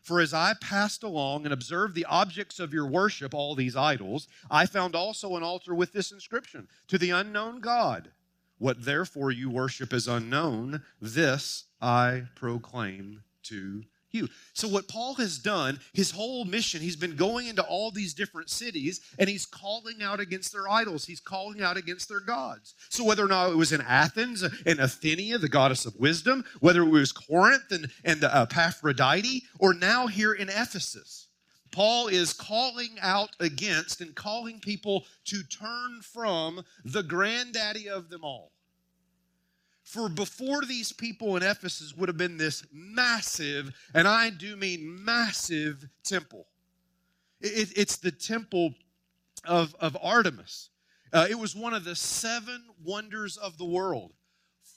For 0.09 0.19
as 0.19 0.33
I 0.33 0.55
passed 0.55 1.03
along 1.03 1.45
and 1.45 1.53
observed 1.53 1.93
the 1.93 2.05
objects 2.05 2.59
of 2.59 2.73
your 2.73 2.87
worship, 2.87 3.31
all 3.31 3.53
these 3.53 3.75
idols, 3.75 4.27
I 4.49 4.65
found 4.65 4.95
also 4.95 5.35
an 5.35 5.43
altar 5.43 5.75
with 5.75 5.93
this 5.93 6.11
inscription 6.11 6.67
To 6.87 6.97
the 6.97 7.11
unknown 7.11 7.59
God. 7.59 8.09
What 8.57 8.85
therefore 8.85 9.29
you 9.29 9.51
worship 9.51 9.93
is 9.93 10.07
unknown, 10.07 10.81
this 10.99 11.65
I 11.79 12.23
proclaim 12.33 13.21
to 13.43 13.83
you. 14.11 14.27
So, 14.53 14.67
what 14.67 14.87
Paul 14.87 15.15
has 15.15 15.37
done, 15.37 15.79
his 15.93 16.11
whole 16.11 16.45
mission, 16.45 16.81
he's 16.81 16.95
been 16.95 17.15
going 17.15 17.47
into 17.47 17.63
all 17.63 17.91
these 17.91 18.13
different 18.13 18.49
cities 18.49 19.01
and 19.17 19.29
he's 19.29 19.45
calling 19.45 20.01
out 20.01 20.19
against 20.19 20.51
their 20.51 20.69
idols. 20.69 21.05
He's 21.05 21.19
calling 21.19 21.61
out 21.61 21.77
against 21.77 22.09
their 22.09 22.19
gods. 22.19 22.75
So, 22.89 23.03
whether 23.03 23.25
or 23.25 23.27
not 23.27 23.51
it 23.51 23.57
was 23.57 23.71
in 23.71 23.81
Athens 23.81 24.43
and 24.43 24.79
Athena, 24.79 25.37
the 25.37 25.49
goddess 25.49 25.85
of 25.85 25.95
wisdom, 25.97 26.45
whether 26.59 26.81
it 26.81 26.89
was 26.89 27.11
Corinth 27.11 27.71
and, 27.71 27.89
and 28.03 28.23
uh, 28.23 28.45
Aphrodite, 28.55 29.43
or 29.59 29.73
now 29.73 30.07
here 30.07 30.33
in 30.33 30.49
Ephesus, 30.49 31.27
Paul 31.71 32.07
is 32.07 32.33
calling 32.33 32.97
out 33.01 33.35
against 33.39 34.01
and 34.01 34.15
calling 34.15 34.59
people 34.59 35.05
to 35.25 35.43
turn 35.43 36.01
from 36.01 36.63
the 36.83 37.03
granddaddy 37.03 37.87
of 37.87 38.09
them 38.09 38.23
all 38.23 38.51
for 39.89 40.07
before 40.07 40.61
these 40.65 40.91
people 40.91 41.35
in 41.35 41.41
Ephesus 41.41 41.95
would 41.97 42.09
have 42.09 42.17
been 42.17 42.37
this 42.37 42.63
massive, 42.71 43.71
and 43.95 44.07
I 44.07 44.29
do 44.29 44.55
mean 44.55 45.03
massive 45.03 45.83
temple. 46.03 46.45
It, 47.41 47.73
it's 47.75 47.97
the 47.97 48.11
temple 48.11 48.75
of, 49.45 49.75
of 49.79 49.97
Artemis. 49.99 50.69
Uh, 51.11 51.25
it 51.27 51.39
was 51.39 51.55
one 51.55 51.73
of 51.73 51.85
the 51.85 51.95
seven 51.95 52.65
wonders 52.85 53.35
of 53.37 53.57
the 53.57 53.65
world, 53.65 54.13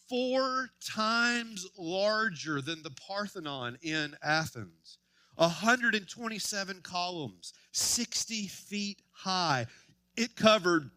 four 0.09 0.71
times 0.83 1.67
larger 1.77 2.63
than 2.63 2.83
the 2.83 2.93
Parthenon 3.07 3.77
in 3.83 4.17
Athens. 4.23 4.97
127 5.35 6.81
columns, 6.81 7.53
60 7.73 8.47
feet 8.47 9.03
high. 9.11 9.67
It 10.17 10.37
covered, 10.37 10.91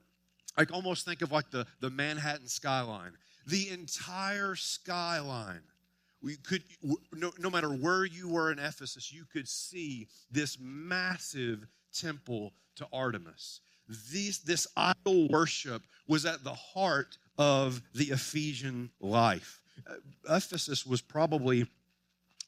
I 0.58 0.63
almost 0.71 1.04
think 1.04 1.21
of 1.21 1.34
like 1.34 1.51
the, 1.51 1.67
the 1.82 1.89
Manhattan 1.89 2.47
skyline 2.47 3.12
the 3.45 3.69
entire 3.69 4.55
skyline. 4.55 5.62
We 6.21 6.38
could, 6.38 6.63
no, 7.13 7.31
no 7.38 7.49
matter 7.49 7.69
where 7.69 8.05
you 8.05 8.29
were 8.29 8.51
in 8.51 8.58
Ephesus, 8.58 9.13
you 9.13 9.25
could 9.31 9.47
see 9.47 10.08
this 10.31 10.58
massive 10.60 11.67
temple 11.93 12.53
to 12.77 12.88
Artemis. 12.91 13.62
These, 14.12 14.39
this 14.39 14.67
idol 14.75 15.27
worship 15.27 15.84
was 16.08 16.25
at 16.25 16.43
the 16.43 16.53
heart 16.53 17.17
of 17.38 17.81
the 17.93 18.05
Ephesian 18.05 18.89
life. 18.99 19.62
Uh, 19.88 19.95
Ephesus 20.36 20.86
was 20.86 21.01
probably, 21.01 21.67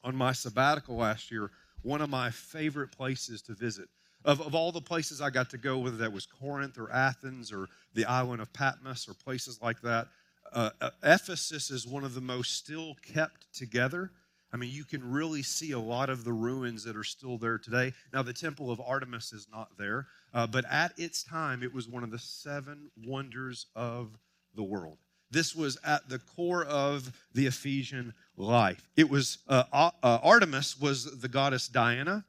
on 0.02 0.16
my 0.16 0.32
sabbatical 0.32 0.96
last 0.96 1.30
year, 1.30 1.50
one 1.82 2.00
of 2.00 2.10
my 2.10 2.30
favorite 2.30 2.90
places 2.90 3.42
to 3.42 3.54
visit. 3.54 3.88
Of, 4.24 4.40
of 4.40 4.54
all 4.56 4.72
the 4.72 4.80
places 4.80 5.20
I 5.20 5.30
got 5.30 5.50
to 5.50 5.58
go, 5.58 5.78
whether 5.78 5.98
that 5.98 6.12
was 6.12 6.26
Corinth 6.26 6.76
or 6.76 6.90
Athens 6.90 7.52
or 7.52 7.68
the 7.94 8.04
island 8.04 8.42
of 8.42 8.52
Patmos 8.52 9.08
or 9.08 9.14
places 9.14 9.60
like 9.62 9.80
that, 9.82 10.08
uh, 10.52 10.70
uh, 10.80 10.90
Ephesus 11.02 11.70
is 11.70 11.86
one 11.86 12.04
of 12.04 12.14
the 12.14 12.20
most 12.20 12.54
still 12.54 12.96
kept 13.02 13.52
together. 13.52 14.10
I 14.52 14.56
mean, 14.56 14.70
you 14.70 14.84
can 14.84 15.08
really 15.08 15.42
see 15.42 15.72
a 15.72 15.78
lot 15.78 16.08
of 16.08 16.24
the 16.24 16.32
ruins 16.32 16.84
that 16.84 16.96
are 16.96 17.04
still 17.04 17.36
there 17.36 17.58
today. 17.58 17.92
Now, 18.12 18.22
the 18.22 18.32
Temple 18.32 18.70
of 18.70 18.80
Artemis 18.80 19.32
is 19.32 19.46
not 19.52 19.68
there, 19.78 20.06
uh, 20.32 20.46
but 20.46 20.64
at 20.70 20.92
its 20.98 21.22
time, 21.22 21.62
it 21.62 21.72
was 21.72 21.86
one 21.86 22.02
of 22.02 22.10
the 22.10 22.18
seven 22.18 22.90
wonders 23.04 23.66
of 23.76 24.08
the 24.54 24.62
world. 24.62 24.96
This 25.30 25.54
was 25.54 25.76
at 25.84 26.08
the 26.08 26.18
core 26.18 26.64
of 26.64 27.12
the 27.34 27.46
Ephesian 27.46 28.14
life. 28.38 28.88
It 28.96 29.10
was 29.10 29.38
uh, 29.48 29.64
uh, 29.70 29.90
Artemis 30.02 30.80
was 30.80 31.20
the 31.20 31.28
goddess 31.28 31.68
Diana. 31.68 32.24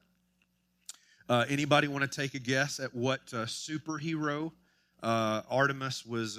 Uh, 1.26 1.46
anybody 1.48 1.88
want 1.88 2.02
to 2.02 2.20
take 2.20 2.34
a 2.34 2.38
guess 2.38 2.78
at 2.78 2.94
what 2.94 3.24
superhero 3.26 4.52
Artemis 5.02 6.04
was 6.04 6.38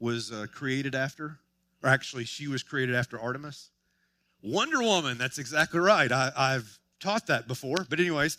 uh, 0.00 0.04
was 0.04 0.32
created 0.52 0.94
after? 0.94 1.38
Or 1.82 1.90
actually, 1.90 2.24
she 2.24 2.48
was 2.48 2.62
created 2.62 2.94
after 2.94 3.20
Artemis. 3.20 3.70
Wonder 4.42 4.80
Woman. 4.80 5.18
That's 5.18 5.38
exactly 5.38 5.80
right. 5.80 6.10
I, 6.10 6.52
have 6.52 6.78
taught 7.00 7.26
that 7.28 7.46
before, 7.46 7.86
but 7.88 8.00
anyways, 8.00 8.36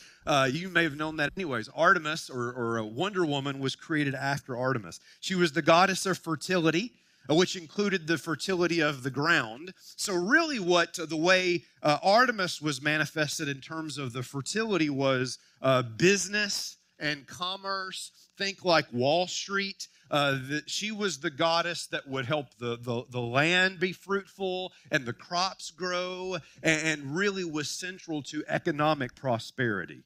you 0.51 0.69
may 0.69 0.83
have 0.83 0.95
known 0.95 1.17
that 1.17 1.31
anyways. 1.37 1.69
Artemis 1.75 2.29
or, 2.29 2.53
or 2.53 2.83
Wonder 2.83 3.25
Woman 3.25 3.59
was 3.59 3.75
created 3.75 4.15
after 4.15 4.57
Artemis. 4.57 4.99
She 5.19 5.35
was 5.35 5.51
the 5.51 5.61
goddess 5.61 6.05
of 6.05 6.17
fertility 6.17 6.93
which 7.35 7.55
included 7.55 8.07
the 8.07 8.17
fertility 8.17 8.79
of 8.79 9.03
the 9.03 9.11
ground. 9.11 9.73
So, 9.95 10.15
really, 10.15 10.59
what 10.59 10.95
the 10.95 11.17
way 11.17 11.63
uh, 11.83 11.97
Artemis 12.01 12.61
was 12.61 12.81
manifested 12.81 13.47
in 13.47 13.61
terms 13.61 13.97
of 13.97 14.13
the 14.13 14.23
fertility 14.23 14.89
was 14.89 15.37
uh, 15.61 15.83
business 15.83 16.77
and 16.99 17.27
commerce. 17.27 18.11
Think 18.37 18.65
like 18.65 18.85
Wall 18.91 19.27
Street. 19.27 19.87
Uh, 20.11 20.39
that 20.49 20.67
she 20.67 20.91
was 20.91 21.19
the 21.19 21.29
goddess 21.29 21.85
that 21.85 22.07
would 22.07 22.25
help 22.25 22.47
the, 22.57 22.77
the, 22.81 23.03
the, 23.11 23.21
land 23.21 23.79
be 23.79 23.93
fruitful 23.93 24.73
and 24.89 25.05
the 25.05 25.13
crops 25.13 25.69
grow 25.69 26.35
and, 26.63 26.81
and 26.87 27.15
really 27.15 27.43
was 27.43 27.69
central 27.69 28.23
to 28.23 28.43
economic 28.47 29.13
prosperity. 29.13 30.01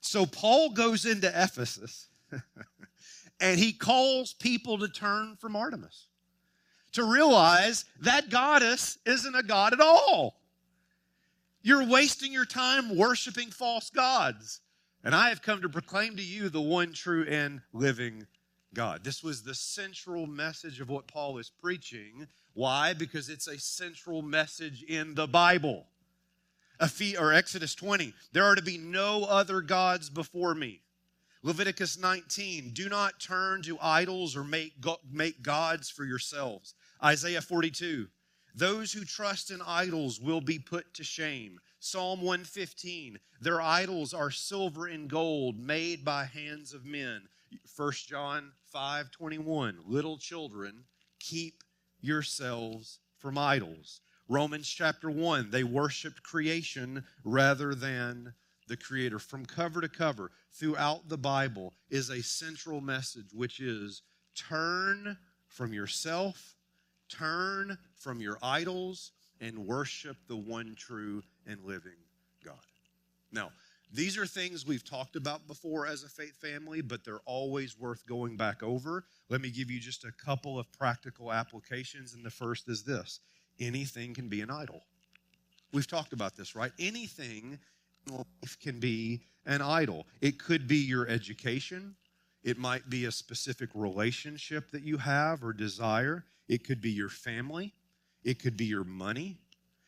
So 0.00 0.24
Paul 0.24 0.70
goes 0.70 1.04
into 1.04 1.28
Ephesus 1.28 2.08
and 3.40 3.58
he 3.58 3.74
calls 3.74 4.32
people 4.32 4.78
to 4.78 4.88
turn 4.88 5.36
from 5.36 5.54
Artemis 5.54 6.06
to 6.96 7.04
realize 7.04 7.84
that 8.00 8.30
goddess 8.30 8.96
isn't 9.04 9.34
a 9.34 9.42
god 9.42 9.74
at 9.74 9.80
all. 9.80 10.40
You're 11.62 11.84
wasting 11.84 12.32
your 12.32 12.46
time 12.46 12.96
worshiping 12.96 13.50
false 13.50 13.90
gods. 13.90 14.62
And 15.04 15.14
I 15.14 15.28
have 15.28 15.42
come 15.42 15.60
to 15.60 15.68
proclaim 15.68 16.16
to 16.16 16.22
you 16.22 16.48
the 16.48 16.60
one 16.60 16.92
true 16.92 17.26
and 17.28 17.60
living 17.72 18.26
God. 18.74 19.04
This 19.04 19.22
was 19.22 19.42
the 19.42 19.54
central 19.54 20.26
message 20.26 20.80
of 20.80 20.88
what 20.88 21.06
Paul 21.06 21.38
is 21.38 21.50
preaching. 21.50 22.28
Why? 22.54 22.92
Because 22.92 23.28
it's 23.28 23.48
a 23.48 23.58
central 23.58 24.22
message 24.22 24.82
in 24.82 25.14
the 25.14 25.26
Bible. 25.26 25.86
Or 27.18 27.32
Exodus 27.32 27.74
20, 27.74 28.12
there 28.32 28.44
are 28.44 28.54
to 28.54 28.62
be 28.62 28.76
no 28.76 29.24
other 29.24 29.62
gods 29.62 30.10
before 30.10 30.54
me. 30.54 30.82
Leviticus 31.42 31.98
19, 31.98 32.70
do 32.74 32.88
not 32.88 33.20
turn 33.20 33.62
to 33.62 33.78
idols 33.80 34.36
or 34.36 34.44
make, 34.44 34.74
make 35.10 35.42
gods 35.42 35.88
for 35.88 36.04
yourselves. 36.04 36.74
Isaiah 37.02 37.40
42, 37.40 38.08
those 38.54 38.92
who 38.92 39.04
trust 39.04 39.50
in 39.50 39.62
idols 39.62 40.20
will 40.20 40.40
be 40.40 40.58
put 40.58 40.92
to 40.94 41.04
shame. 41.04 41.60
Psalm 41.78 42.20
115, 42.20 43.20
their 43.40 43.60
idols 43.60 44.12
are 44.12 44.30
silver 44.30 44.86
and 44.86 45.08
gold 45.08 45.58
made 45.58 46.04
by 46.04 46.24
hands 46.24 46.74
of 46.74 46.84
men. 46.84 47.28
1 47.76 47.92
John 48.06 48.52
5 48.72 49.10
21, 49.10 49.78
little 49.86 50.18
children, 50.18 50.84
keep 51.18 51.62
yourselves 52.00 52.98
from 53.18 53.38
idols. 53.38 54.00
Romans 54.28 54.68
chapter 54.68 55.10
1, 55.10 55.50
they 55.50 55.64
worshiped 55.64 56.22
creation 56.22 57.04
rather 57.24 57.74
than 57.74 58.34
the 58.68 58.76
Creator. 58.76 59.20
From 59.20 59.46
cover 59.46 59.80
to 59.80 59.88
cover, 59.88 60.32
throughout 60.52 61.08
the 61.08 61.18
Bible, 61.18 61.72
is 61.90 62.10
a 62.10 62.22
central 62.22 62.80
message, 62.80 63.32
which 63.32 63.60
is 63.60 64.02
turn 64.34 65.16
from 65.48 65.72
yourself 65.72 66.56
Turn 67.08 67.78
from 67.96 68.20
your 68.20 68.38
idols 68.42 69.12
and 69.40 69.66
worship 69.66 70.16
the 70.28 70.36
one 70.36 70.74
true 70.76 71.22
and 71.46 71.62
living 71.64 71.92
God. 72.44 72.54
Now, 73.30 73.50
these 73.92 74.18
are 74.18 74.26
things 74.26 74.66
we've 74.66 74.84
talked 74.84 75.16
about 75.16 75.46
before 75.46 75.86
as 75.86 76.02
a 76.02 76.08
faith 76.08 76.36
family, 76.36 76.80
but 76.80 77.04
they're 77.04 77.20
always 77.24 77.78
worth 77.78 78.04
going 78.06 78.36
back 78.36 78.62
over. 78.62 79.04
Let 79.28 79.40
me 79.40 79.50
give 79.50 79.70
you 79.70 79.80
just 79.80 80.04
a 80.04 80.12
couple 80.12 80.58
of 80.58 80.70
practical 80.72 81.32
applications. 81.32 82.14
And 82.14 82.24
the 82.24 82.30
first 82.30 82.68
is 82.68 82.82
this 82.82 83.20
anything 83.60 84.12
can 84.12 84.28
be 84.28 84.40
an 84.40 84.50
idol. 84.50 84.82
We've 85.72 85.86
talked 85.86 86.12
about 86.12 86.36
this, 86.36 86.54
right? 86.54 86.72
Anything 86.78 87.58
in 88.06 88.16
life 88.16 88.58
can 88.60 88.80
be 88.80 89.22
an 89.46 89.62
idol. 89.62 90.06
It 90.20 90.38
could 90.38 90.66
be 90.66 90.76
your 90.76 91.08
education, 91.08 91.94
it 92.42 92.58
might 92.58 92.88
be 92.88 93.06
a 93.06 93.12
specific 93.12 93.70
relationship 93.74 94.70
that 94.70 94.82
you 94.82 94.98
have 94.98 95.42
or 95.42 95.52
desire. 95.52 96.24
It 96.48 96.64
could 96.64 96.80
be 96.80 96.90
your 96.90 97.08
family, 97.08 97.72
it 98.22 98.40
could 98.40 98.56
be 98.56 98.66
your 98.66 98.84
money, 98.84 99.38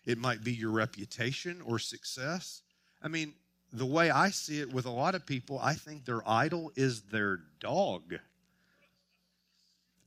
it 0.05 0.19
might 0.19 0.43
be 0.43 0.53
your 0.53 0.73
reputation 0.73 1.61
or 1.65 1.79
success. 1.79 2.63
I 3.03 3.09
mean, 3.09 3.35
the 3.73 3.87
way 3.87 4.11
I 4.11 4.31
see 4.31 4.61
it 4.61 4.73
with 4.73 4.87
a 4.87 4.91
lot 4.91 5.15
of 5.15 5.27
people, 5.27 5.59
I 5.59 5.75
think 5.75 6.05
their 6.05 6.29
idol 6.29 6.73
is 6.77 7.03
their 7.03 7.41
dog. 7.61 8.15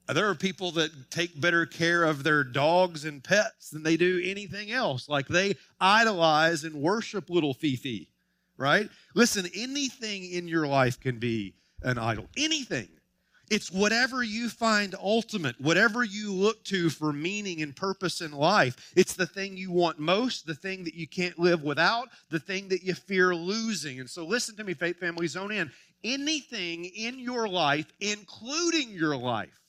There 0.07 0.29
are 0.29 0.35
people 0.35 0.71
that 0.73 1.09
take 1.09 1.39
better 1.39 1.65
care 1.65 2.03
of 2.03 2.23
their 2.23 2.43
dogs 2.43 3.05
and 3.05 3.23
pets 3.23 3.69
than 3.69 3.83
they 3.83 3.97
do 3.97 4.21
anything 4.23 4.71
else. 4.71 5.07
Like 5.07 5.27
they 5.27 5.55
idolize 5.79 6.63
and 6.63 6.75
worship 6.75 7.29
little 7.29 7.53
Fifi, 7.53 8.09
right? 8.57 8.89
Listen, 9.15 9.45
anything 9.55 10.25
in 10.25 10.47
your 10.47 10.67
life 10.67 10.99
can 10.99 11.19
be 11.19 11.53
an 11.83 11.97
idol. 11.97 12.27
Anything. 12.35 12.89
It's 13.51 13.69
whatever 13.69 14.23
you 14.23 14.47
find 14.47 14.95
ultimate, 14.95 15.59
whatever 15.59 16.05
you 16.05 16.31
look 16.31 16.63
to 16.63 16.89
for 16.89 17.11
meaning 17.11 17.61
and 17.61 17.75
purpose 17.75 18.21
in 18.21 18.31
life. 18.31 18.93
It's 18.95 19.13
the 19.13 19.25
thing 19.25 19.57
you 19.57 19.73
want 19.73 19.99
most, 19.99 20.47
the 20.47 20.55
thing 20.55 20.85
that 20.85 20.95
you 20.95 21.05
can't 21.05 21.37
live 21.37 21.61
without, 21.61 22.07
the 22.29 22.39
thing 22.39 22.69
that 22.69 22.81
you 22.81 22.93
fear 22.93 23.35
losing. 23.35 23.99
And 23.99 24.09
so, 24.09 24.25
listen 24.25 24.55
to 24.55 24.63
me, 24.63 24.73
faith 24.73 24.99
family, 24.99 25.27
zone 25.27 25.51
in. 25.51 25.69
Anything 26.01 26.85
in 26.85 27.19
your 27.19 27.49
life, 27.49 27.91
including 27.99 28.91
your 28.91 29.17
life, 29.17 29.59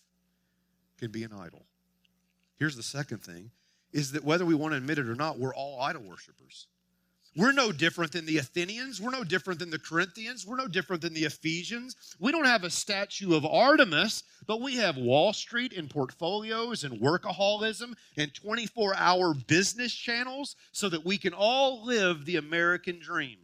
can 0.99 1.11
be 1.11 1.25
an 1.25 1.33
idol. 1.33 1.65
Here's 2.61 2.77
the 2.77 2.85
second 2.85 3.19
thing 3.19 3.51
is 3.93 4.13
that 4.13 4.23
whether 4.23 4.47
we 4.47 4.55
want 4.55 4.75
to 4.75 4.77
admit 4.77 5.01
it 5.01 5.09
or 5.09 5.17
not, 5.17 5.41
we're 5.41 5.57
all 5.57 5.81
idol 5.81 6.03
worshippers. 6.03 6.69
We're 7.35 7.53
no 7.53 7.73
different 7.73 8.13
than 8.13 8.27
the 8.27 8.37
Athenians. 8.37 9.01
We're 9.01 9.11
no 9.11 9.25
different 9.25 9.59
than 9.59 9.71
the 9.71 9.79
Corinthians. 9.79 10.47
We're 10.47 10.57
no 10.57 10.69
different 10.69 11.01
than 11.01 11.15
the 11.15 11.25
Ephesians. 11.25 11.97
We 12.19 12.31
don't 12.31 12.45
have 12.45 12.65
a 12.65 12.71
statue 12.71 13.35
of 13.35 13.47
Artemis, 13.47 14.25
but 14.47 14.61
we 14.61 14.77
have 14.77 14.99
Wall 14.99 15.33
Street 15.33 15.73
and 15.73 15.89
portfolios 15.89 16.85
and 16.85 17.01
workaholism 17.01 17.95
and 18.19 18.35
24 18.35 18.95
hour 18.97 19.33
business 19.33 19.95
channels 19.95 20.57
so 20.73 20.91
that 20.91 21.07
we 21.07 21.17
can 21.17 21.33
all 21.33 21.87
live 21.87 22.27
the 22.27 22.37
American 22.37 22.99
dream. 22.99 23.39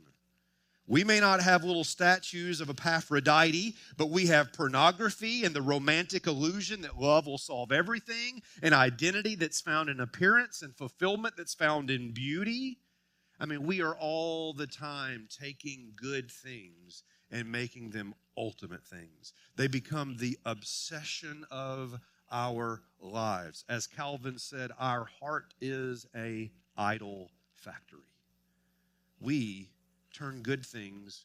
We 0.87 1.05
may 1.05 1.20
not 1.20 1.42
have 1.42 1.64
little 1.64 1.85
statues 1.85 2.61
of 2.61 2.70
Aphrodite, 2.85 3.74
but 3.96 4.11
we 4.11 4.27
have 4.27 4.55
pornography 4.55 5.44
and 5.44 5.55
the 5.55 5.62
romantic 5.62 6.27
illusion 6.27 6.83
that 6.83 6.98
love 6.98 7.27
will 7.27 7.38
solve 7.38 7.72
everything, 7.72 8.42
and 8.62 8.74
identity 8.74 9.35
that's 9.35 9.61
found 9.61 9.90
in 9.90 10.01
appearance 10.01 10.62
and 10.62 10.74
fulfillment 10.74 11.35
that's 11.37 11.55
found 11.55 11.90
in 11.90 12.12
beauty. 12.12 12.79
I 13.40 13.46
mean, 13.46 13.64
we 13.64 13.83
are 13.83 13.94
all 13.94 14.53
the 14.53 14.66
time 14.66 15.29
taking 15.31 15.92
good 15.96 16.31
things 16.31 17.05
and 17.31 17.51
making 17.51 17.90
them 17.90 18.14
ultimate 18.37 18.85
things. 18.85 19.33
They 19.57 19.68
become 19.68 20.16
the 20.16 20.38
obsession 20.44 21.44
of 21.51 22.01
our 22.31 22.83
lives. 23.01 23.64
As 23.68 23.87
Calvin 23.87 24.38
said, 24.38 24.70
our 24.79 25.09
heart 25.20 25.55
is 25.61 26.07
a 26.16 26.51
idol 26.77 27.31
factory. 27.55 28.01
We 29.20 29.70
turn 30.12 30.42
good 30.42 30.64
things 30.64 31.24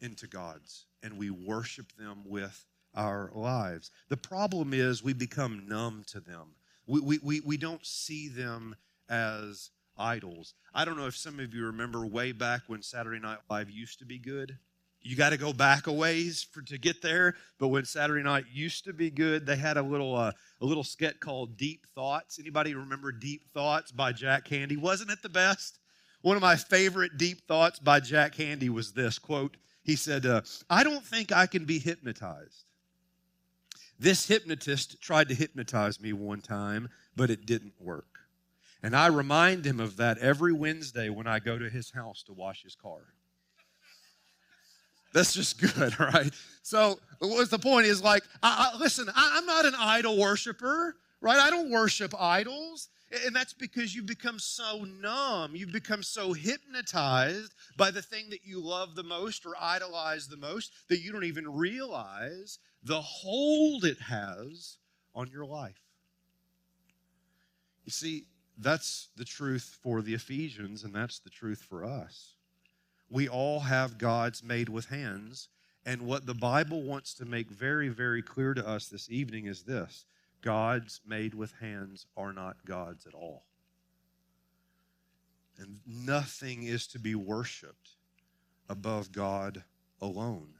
into 0.00 0.26
gods 0.26 0.86
and 1.02 1.18
we 1.18 1.30
worship 1.30 1.92
them 1.98 2.22
with 2.26 2.64
our 2.94 3.30
lives. 3.34 3.90
The 4.08 4.16
problem 4.16 4.72
is 4.72 5.02
we 5.02 5.12
become 5.12 5.66
numb 5.68 6.04
to 6.08 6.20
them. 6.20 6.54
We, 6.86 7.00
we, 7.00 7.18
we, 7.22 7.40
we 7.40 7.56
don't 7.56 7.84
see 7.84 8.28
them 8.28 8.76
as 9.08 9.70
idols. 9.96 10.54
I 10.74 10.84
don't 10.84 10.96
know 10.96 11.06
if 11.06 11.16
some 11.16 11.40
of 11.40 11.54
you 11.54 11.66
remember 11.66 12.06
way 12.06 12.32
back 12.32 12.62
when 12.66 12.82
Saturday 12.82 13.20
Night 13.20 13.38
Live 13.50 13.70
used 13.70 13.98
to 14.00 14.04
be 14.04 14.18
good. 14.18 14.58
You 15.02 15.16
got 15.16 15.30
to 15.30 15.36
go 15.36 15.52
back 15.52 15.86
a 15.86 15.92
ways 15.92 16.46
for 16.50 16.62
to 16.62 16.78
get 16.78 17.02
there. 17.02 17.34
But 17.58 17.68
when 17.68 17.84
Saturday 17.84 18.22
Night 18.22 18.46
used 18.50 18.84
to 18.84 18.94
be 18.94 19.10
good, 19.10 19.44
they 19.44 19.56
had 19.56 19.76
a 19.76 19.82
little 19.82 20.16
uh, 20.16 20.32
a 20.60 20.64
little 20.64 20.82
sketch 20.82 21.20
called 21.20 21.56
Deep 21.58 21.86
Thoughts. 21.94 22.38
Anybody 22.38 22.74
remember 22.74 23.12
Deep 23.12 23.44
Thoughts 23.52 23.92
by 23.92 24.12
Jack 24.12 24.48
Handey? 24.48 24.78
Wasn't 24.78 25.10
it 25.10 25.22
the 25.22 25.28
best? 25.28 25.78
One 26.22 26.36
of 26.36 26.42
my 26.42 26.56
favorite 26.56 27.18
deep 27.18 27.46
thoughts 27.46 27.78
by 27.78 28.00
Jack 28.00 28.34
Handey 28.36 28.70
was 28.70 28.92
this 28.92 29.18
quote. 29.18 29.58
He 29.82 29.94
said, 29.94 30.24
uh, 30.24 30.40
"I 30.70 30.82
don't 30.82 31.04
think 31.04 31.30
I 31.30 31.46
can 31.46 31.66
be 31.66 31.78
hypnotized." 31.78 32.64
This 33.98 34.26
hypnotist 34.26 35.02
tried 35.02 35.28
to 35.28 35.34
hypnotize 35.34 36.00
me 36.00 36.14
one 36.14 36.40
time, 36.40 36.88
but 37.14 37.28
it 37.28 37.44
didn't 37.44 37.74
work. 37.78 38.13
And 38.84 38.94
I 38.94 39.06
remind 39.06 39.64
him 39.64 39.80
of 39.80 39.96
that 39.96 40.18
every 40.18 40.52
Wednesday 40.52 41.08
when 41.08 41.26
I 41.26 41.38
go 41.38 41.58
to 41.58 41.70
his 41.70 41.90
house 41.90 42.22
to 42.24 42.34
wash 42.34 42.64
his 42.64 42.74
car. 42.74 42.98
That's 45.14 45.32
just 45.32 45.58
good, 45.58 45.98
right? 46.00 46.30
So, 46.62 46.98
what's 47.18 47.50
the 47.50 47.58
point? 47.58 47.86
Is 47.86 48.02
like, 48.02 48.24
I, 48.42 48.72
I, 48.74 48.78
listen, 48.78 49.08
I, 49.08 49.36
I'm 49.38 49.46
not 49.46 49.64
an 49.64 49.72
idol 49.78 50.18
worshiper, 50.18 50.96
right? 51.22 51.38
I 51.38 51.48
don't 51.48 51.70
worship 51.70 52.14
idols. 52.20 52.90
And 53.24 53.34
that's 53.34 53.54
because 53.54 53.94
you've 53.94 54.04
become 54.04 54.38
so 54.38 54.84
numb. 55.00 55.56
You've 55.56 55.72
become 55.72 56.02
so 56.02 56.34
hypnotized 56.34 57.54
by 57.78 57.90
the 57.90 58.02
thing 58.02 58.28
that 58.30 58.44
you 58.44 58.60
love 58.60 58.96
the 58.96 59.02
most 59.02 59.46
or 59.46 59.54
idolize 59.58 60.28
the 60.28 60.36
most 60.36 60.72
that 60.90 61.00
you 61.00 61.10
don't 61.10 61.24
even 61.24 61.50
realize 61.50 62.58
the 62.82 63.00
hold 63.00 63.86
it 63.86 63.98
has 63.98 64.76
on 65.14 65.30
your 65.30 65.46
life. 65.46 65.80
You 67.86 67.92
see, 67.92 68.26
that's 68.58 69.08
the 69.16 69.24
truth 69.24 69.78
for 69.82 70.02
the 70.02 70.14
Ephesians, 70.14 70.84
and 70.84 70.94
that's 70.94 71.18
the 71.18 71.30
truth 71.30 71.62
for 71.68 71.84
us. 71.84 72.34
We 73.10 73.28
all 73.28 73.60
have 73.60 73.98
gods 73.98 74.42
made 74.42 74.68
with 74.68 74.86
hands. 74.86 75.48
And 75.86 76.02
what 76.02 76.26
the 76.26 76.34
Bible 76.34 76.82
wants 76.82 77.14
to 77.14 77.24
make 77.24 77.50
very, 77.50 77.88
very 77.88 78.22
clear 78.22 78.54
to 78.54 78.66
us 78.66 78.88
this 78.88 79.10
evening 79.10 79.46
is 79.46 79.62
this 79.62 80.06
gods 80.40 81.00
made 81.06 81.34
with 81.34 81.52
hands 81.60 82.06
are 82.16 82.32
not 82.32 82.64
gods 82.64 83.06
at 83.06 83.14
all. 83.14 83.44
And 85.58 85.80
nothing 85.86 86.64
is 86.64 86.86
to 86.88 86.98
be 86.98 87.14
worshiped 87.14 87.90
above 88.68 89.12
God 89.12 89.64
alone. 90.00 90.54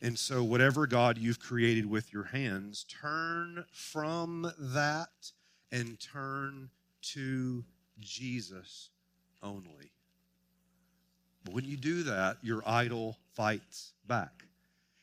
And 0.00 0.18
so, 0.18 0.44
whatever 0.44 0.86
God 0.86 1.18
you've 1.18 1.40
created 1.40 1.86
with 1.86 2.12
your 2.12 2.24
hands, 2.24 2.84
turn 2.84 3.64
from 3.72 4.52
that 4.58 5.32
and 5.72 5.98
turn 5.98 6.70
to 7.14 7.64
Jesus 8.00 8.90
only. 9.42 9.92
But 11.44 11.54
when 11.54 11.64
you 11.64 11.76
do 11.76 12.02
that, 12.04 12.38
your 12.42 12.62
idol 12.66 13.16
fights 13.34 13.92
back. 14.06 14.46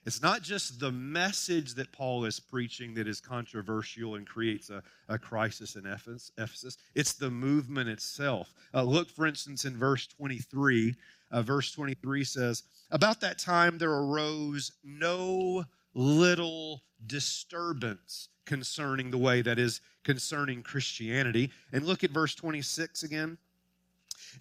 It's 0.05 0.21
not 0.21 0.41
just 0.41 0.79
the 0.81 0.91
message 0.91 1.75
that 1.75 1.93
Paul 1.93 2.25
is 2.25 2.39
preaching 2.39 2.93
that 2.95 3.07
is 3.07 3.21
controversial 3.21 4.15
and 4.15 4.27
creates 4.27 4.69
a, 4.69 4.83
a 5.07 5.17
crisis 5.17 5.77
in 5.77 5.85
Ephesus, 5.85 6.77
it's 6.93 7.13
the 7.13 7.31
movement 7.31 7.89
itself. 7.89 8.53
Uh, 8.73 8.83
look, 8.83 9.09
for 9.09 9.25
instance, 9.25 9.63
in 9.63 9.77
verse 9.77 10.07
23. 10.07 10.95
Uh, 11.31 11.41
verse 11.41 11.71
23 11.71 12.23
says, 12.25 12.63
About 12.91 13.21
that 13.21 13.39
time 13.39 13.77
there 13.77 13.93
arose 13.93 14.73
no 14.83 15.63
little 15.93 16.83
disturbance 17.07 18.27
concerning 18.45 19.09
the 19.09 19.17
way 19.17 19.41
that 19.41 19.57
is 19.57 19.79
concerning 20.03 20.63
Christianity. 20.63 21.51
And 21.71 21.85
look 21.85 22.03
at 22.03 22.11
verse 22.11 22.35
26 22.35 23.03
again. 23.03 23.37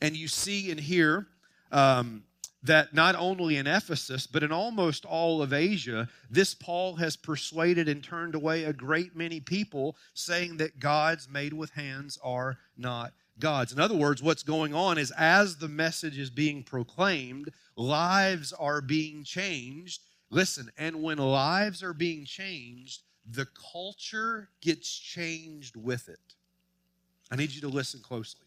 And 0.01 0.17
you 0.17 0.29
see 0.29 0.71
and 0.71 0.81
hear 0.81 1.27
um, 1.71 2.25
that 2.63 2.95
not 2.95 3.17
only 3.17 3.57
in 3.57 3.67
Ephesus, 3.67 4.27
but 4.27 4.43
in 4.43 4.53
almost 4.53 5.05
all 5.05 5.43
of 5.43 5.53
Asia, 5.53 6.09
this 6.31 6.55
Paul 6.55 6.97
has 6.97 7.17
persuaded 7.17 7.89
and 7.89 8.03
turned 8.03 8.35
away 8.35 8.65
a 8.65 8.73
great 8.73 9.17
many 9.17 9.41
people, 9.41 9.97
saying 10.15 10.59
that 10.59 10.79
gods 10.79 11.29
made 11.29 11.53
with 11.53 11.71
hands 11.71 12.19
are 12.23 12.59
not 12.77 13.13
gods. 13.39 13.73
In 13.73 13.81
other 13.81 13.97
words, 13.97 14.23
what's 14.23 14.43
going 14.43 14.75
on 14.75 14.99
is 14.99 15.11
as 15.13 15.57
the 15.57 15.69
message 15.69 16.19
is 16.19 16.31
being 16.31 16.63
proclaimed, 16.63 17.51
lives 17.77 18.53
are 18.53 18.81
being 18.81 19.25
changed. 19.25 20.03
Listen, 20.31 20.71
and 20.79 21.03
when 21.03 21.19
lives 21.19 21.83
are 21.83 21.95
being 21.95 22.25
changed, 22.25 23.03
the 23.31 23.47
culture 23.73 24.49
gets 24.61 24.89
changed 24.91 25.77
with 25.77 26.09
it. 26.09 26.19
I 27.31 27.37
need 27.37 27.53
you 27.53 27.61
to 27.63 27.69
listen 27.69 28.01
closely. 28.01 28.47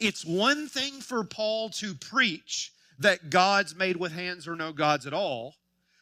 It's 0.00 0.24
one 0.24 0.68
thing 0.68 1.00
for 1.00 1.24
Paul 1.24 1.70
to 1.70 1.94
preach 1.94 2.72
that 2.98 3.30
gods 3.30 3.74
made 3.74 3.96
with 3.96 4.12
hands 4.12 4.46
are 4.46 4.56
no 4.56 4.72
gods 4.72 5.06
at 5.06 5.12
all, 5.12 5.54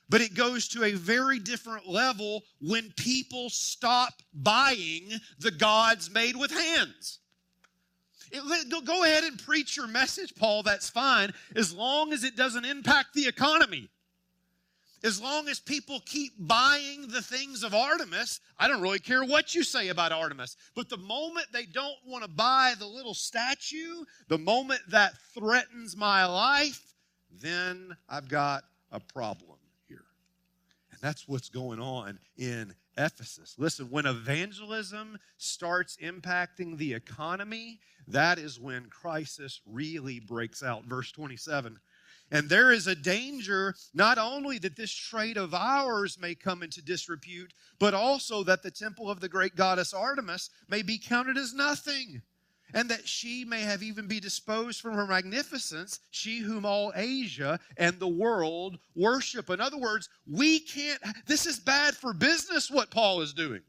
but 0.08 0.20
it 0.20 0.34
goes 0.34 0.68
to 0.68 0.84
a 0.84 0.92
very 0.92 1.38
different 1.38 1.88
level 1.88 2.44
when 2.60 2.92
people 2.96 3.50
stop 3.50 4.14
buying 4.34 5.12
the 5.38 5.50
gods 5.50 6.10
made 6.10 6.36
with 6.36 6.50
hands. 6.50 7.18
It, 8.30 8.84
go 8.84 9.04
ahead 9.04 9.24
and 9.24 9.38
preach 9.38 9.76
your 9.76 9.86
message, 9.86 10.34
Paul, 10.34 10.62
that's 10.62 10.88
fine, 10.88 11.32
as 11.54 11.74
long 11.74 12.12
as 12.12 12.24
it 12.24 12.34
doesn't 12.34 12.64
impact 12.64 13.14
the 13.14 13.26
economy. 13.26 13.90
As 15.04 15.20
long 15.20 15.48
as 15.48 15.58
people 15.58 16.00
keep 16.06 16.32
buying 16.38 17.08
the 17.08 17.22
things 17.22 17.64
of 17.64 17.74
Artemis, 17.74 18.40
I 18.56 18.68
don't 18.68 18.80
really 18.80 19.00
care 19.00 19.24
what 19.24 19.54
you 19.54 19.64
say 19.64 19.88
about 19.88 20.12
Artemis. 20.12 20.56
But 20.76 20.88
the 20.88 20.96
moment 20.96 21.46
they 21.52 21.66
don't 21.66 21.98
want 22.06 22.22
to 22.22 22.30
buy 22.30 22.74
the 22.78 22.86
little 22.86 23.14
statue, 23.14 24.04
the 24.28 24.38
moment 24.38 24.80
that 24.90 25.14
threatens 25.34 25.96
my 25.96 26.24
life, 26.24 26.94
then 27.40 27.96
I've 28.08 28.28
got 28.28 28.62
a 28.92 29.00
problem 29.00 29.58
here. 29.88 30.04
And 30.92 31.00
that's 31.00 31.26
what's 31.26 31.48
going 31.48 31.80
on 31.80 32.20
in 32.36 32.72
Ephesus. 32.96 33.56
Listen, 33.58 33.86
when 33.90 34.06
evangelism 34.06 35.18
starts 35.38 35.96
impacting 35.96 36.76
the 36.76 36.92
economy, 36.94 37.80
that 38.06 38.38
is 38.38 38.60
when 38.60 38.84
crisis 38.86 39.60
really 39.66 40.20
breaks 40.20 40.62
out. 40.62 40.84
Verse 40.84 41.10
27 41.10 41.78
and 42.32 42.48
there 42.48 42.72
is 42.72 42.86
a 42.86 42.94
danger 42.94 43.74
not 43.92 44.16
only 44.16 44.58
that 44.58 44.74
this 44.74 44.90
trade 44.90 45.36
of 45.36 45.52
ours 45.54 46.18
may 46.18 46.34
come 46.34 46.62
into 46.62 46.82
disrepute, 46.82 47.52
but 47.78 47.92
also 47.92 48.42
that 48.42 48.62
the 48.62 48.70
temple 48.70 49.10
of 49.10 49.20
the 49.20 49.28
great 49.28 49.54
goddess 49.54 49.92
Artemis 49.92 50.48
may 50.66 50.80
be 50.80 50.98
counted 50.98 51.36
as 51.36 51.52
nothing, 51.52 52.22
and 52.72 52.88
that 52.88 53.06
she 53.06 53.44
may 53.44 53.60
have 53.60 53.82
even 53.82 54.08
be 54.08 54.18
disposed 54.18 54.80
from 54.80 54.94
her 54.94 55.06
magnificence, 55.06 56.00
she 56.10 56.38
whom 56.38 56.64
all 56.64 56.90
Asia 56.96 57.60
and 57.76 57.98
the 58.00 58.08
world 58.08 58.78
worship. 58.96 59.50
In 59.50 59.60
other 59.60 59.78
words, 59.78 60.08
we 60.26 60.58
can't, 60.58 61.00
this 61.26 61.44
is 61.44 61.60
bad 61.60 61.94
for 61.94 62.14
business 62.14 62.70
what 62.70 62.90
Paul 62.90 63.20
is 63.20 63.34
doing. 63.34 63.60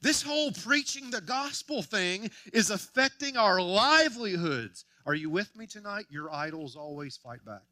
This 0.00 0.22
whole 0.22 0.52
preaching 0.52 1.10
the 1.10 1.22
gospel 1.22 1.82
thing 1.82 2.30
is 2.52 2.70
affecting 2.70 3.36
our 3.36 3.60
livelihoods. 3.60 4.84
Are 5.06 5.14
you 5.14 5.28
with 5.30 5.54
me 5.56 5.66
tonight? 5.66 6.06
Your 6.08 6.32
idols 6.32 6.76
always 6.76 7.16
fight 7.16 7.44
back. 7.44 7.62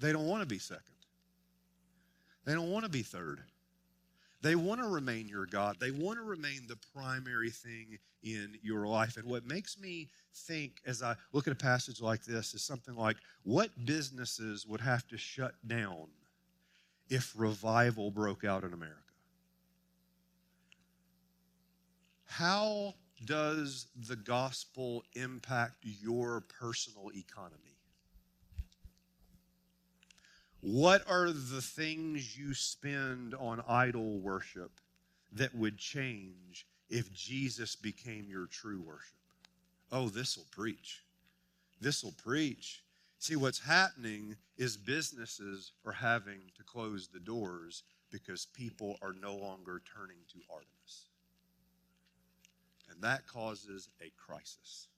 They 0.00 0.12
don't 0.12 0.26
want 0.26 0.42
to 0.42 0.48
be 0.48 0.58
second, 0.58 0.82
they 2.44 2.54
don't 2.54 2.70
want 2.70 2.84
to 2.84 2.90
be 2.90 3.02
third. 3.02 3.40
They 4.40 4.54
want 4.54 4.80
to 4.80 4.86
remain 4.86 5.28
your 5.28 5.46
God. 5.46 5.78
They 5.80 5.90
want 5.90 6.18
to 6.18 6.22
remain 6.22 6.66
the 6.68 6.78
primary 6.94 7.50
thing 7.50 7.98
in 8.22 8.56
your 8.62 8.86
life. 8.86 9.16
And 9.16 9.26
what 9.26 9.44
makes 9.44 9.80
me 9.80 10.08
think 10.32 10.80
as 10.86 11.02
I 11.02 11.16
look 11.32 11.48
at 11.48 11.52
a 11.52 11.56
passage 11.56 12.00
like 12.00 12.24
this 12.24 12.54
is 12.54 12.62
something 12.62 12.94
like 12.94 13.16
what 13.42 13.70
businesses 13.84 14.64
would 14.66 14.80
have 14.80 15.08
to 15.08 15.18
shut 15.18 15.54
down 15.66 16.06
if 17.08 17.32
revival 17.36 18.12
broke 18.12 18.44
out 18.44 18.62
in 18.62 18.72
America? 18.72 18.96
How 22.26 22.94
does 23.24 23.86
the 24.08 24.16
gospel 24.16 25.04
impact 25.14 25.84
your 25.84 26.40
personal 26.40 27.10
economy? 27.14 27.78
What 30.60 31.08
are 31.08 31.30
the 31.30 31.62
things 31.62 32.36
you 32.36 32.52
spend 32.52 33.34
on 33.34 33.62
idol 33.68 34.18
worship 34.18 34.72
that 35.32 35.54
would 35.54 35.78
change 35.78 36.66
if 36.88 37.12
Jesus 37.12 37.76
became 37.76 38.26
your 38.28 38.46
true 38.46 38.80
worship? 38.80 39.14
Oh, 39.92 40.08
this 40.08 40.36
will 40.36 40.46
preach. 40.50 41.04
This 41.80 42.02
will 42.02 42.14
preach. 42.22 42.82
See, 43.20 43.36
what's 43.36 43.60
happening 43.60 44.36
is 44.56 44.76
businesses 44.76 45.72
are 45.84 45.92
having 45.92 46.40
to 46.56 46.64
close 46.64 47.08
the 47.08 47.20
doors 47.20 47.84
because 48.10 48.46
people 48.46 48.96
are 49.02 49.12
no 49.12 49.36
longer 49.36 49.82
turning 49.94 50.18
to 50.32 50.38
Artemis. 50.50 51.08
And 52.90 53.02
that 53.02 53.26
causes 53.26 53.88
a 54.00 54.10
crisis. 54.16 54.88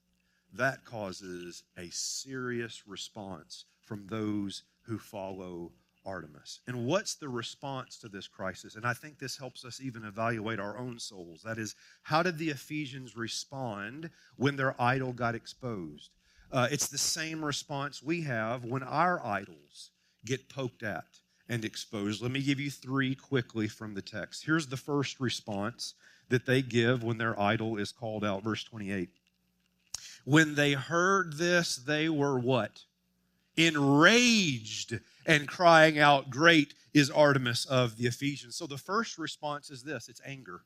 That 0.53 0.85
causes 0.85 1.65
a 1.77 1.89
serious 1.91 2.83
response 2.87 3.65
from 3.85 4.07
those 4.07 4.63
who 4.83 4.99
follow 4.99 5.73
Artemis. 6.07 6.61
And 6.67 6.87
what's 6.87 7.15
the 7.15 7.29
response 7.29 7.99
to 7.99 8.09
this 8.09 8.27
crisis? 8.27 8.75
And 8.75 8.87
I 8.87 8.95
think 8.95 9.19
this 9.19 9.37
helps 9.37 9.65
us 9.65 9.81
even 9.81 10.05
evaluate 10.05 10.59
our 10.59 10.79
own 10.79 10.99
souls. 10.99 11.43
That 11.45 11.59
is, 11.59 11.75
how 12.03 12.23
did 12.23 12.39
the 12.39 12.51
Ephesians 12.51 13.17
respond 13.17 14.11
when 14.37 14.57
their 14.57 14.81
idol 14.81 15.13
got 15.13 15.35
exposed? 15.35 16.11
Uh, 16.51 16.69
it's 16.71 16.89
the 16.89 16.99
same 16.99 17.45
response 17.45 18.03
we 18.03 18.23
have 18.23 18.65
when 18.65 18.83
our 18.83 19.25
idols 19.25 19.91
get 20.25 20.49
poked 20.49 20.83
at 20.83 21.05
and 21.49 21.65
exposed. 21.65 22.23
Let 22.23 22.33
me 22.33 22.43
give 22.43 22.59
you 22.61 22.71
three 22.71 23.15
quickly 23.15 23.69
from 23.69 23.95
the 23.95 24.03
text. 24.03 24.45
Here's 24.45 24.67
the 24.67 24.77
first 24.77 25.21
response 25.21 25.95
that 26.31 26.47
they 26.47 26.63
give 26.63 27.03
when 27.03 27.19
their 27.19 27.39
idol 27.39 27.77
is 27.77 27.93
called 27.93 28.25
out. 28.25 28.43
Verse 28.43 28.65
28. 28.65 29.11
When 30.25 30.55
they 30.55 30.73
heard 30.73 31.35
this, 31.37 31.77
they 31.77 32.09
were 32.09 32.39
what? 32.39 32.85
Enraged 33.57 34.99
and 35.27 35.47
crying 35.47 35.99
out, 35.99 36.31
Great 36.31 36.75
is 36.95 37.11
Artemis 37.11 37.67
of 37.67 37.97
the 37.97 38.07
Ephesians. 38.07 38.57
So 38.57 38.67
the 38.67 38.79
first 38.79 39.19
response 39.19 39.71
is 39.71 39.83
this 39.83 40.09
it's 40.09 40.21
anger. 40.25 40.63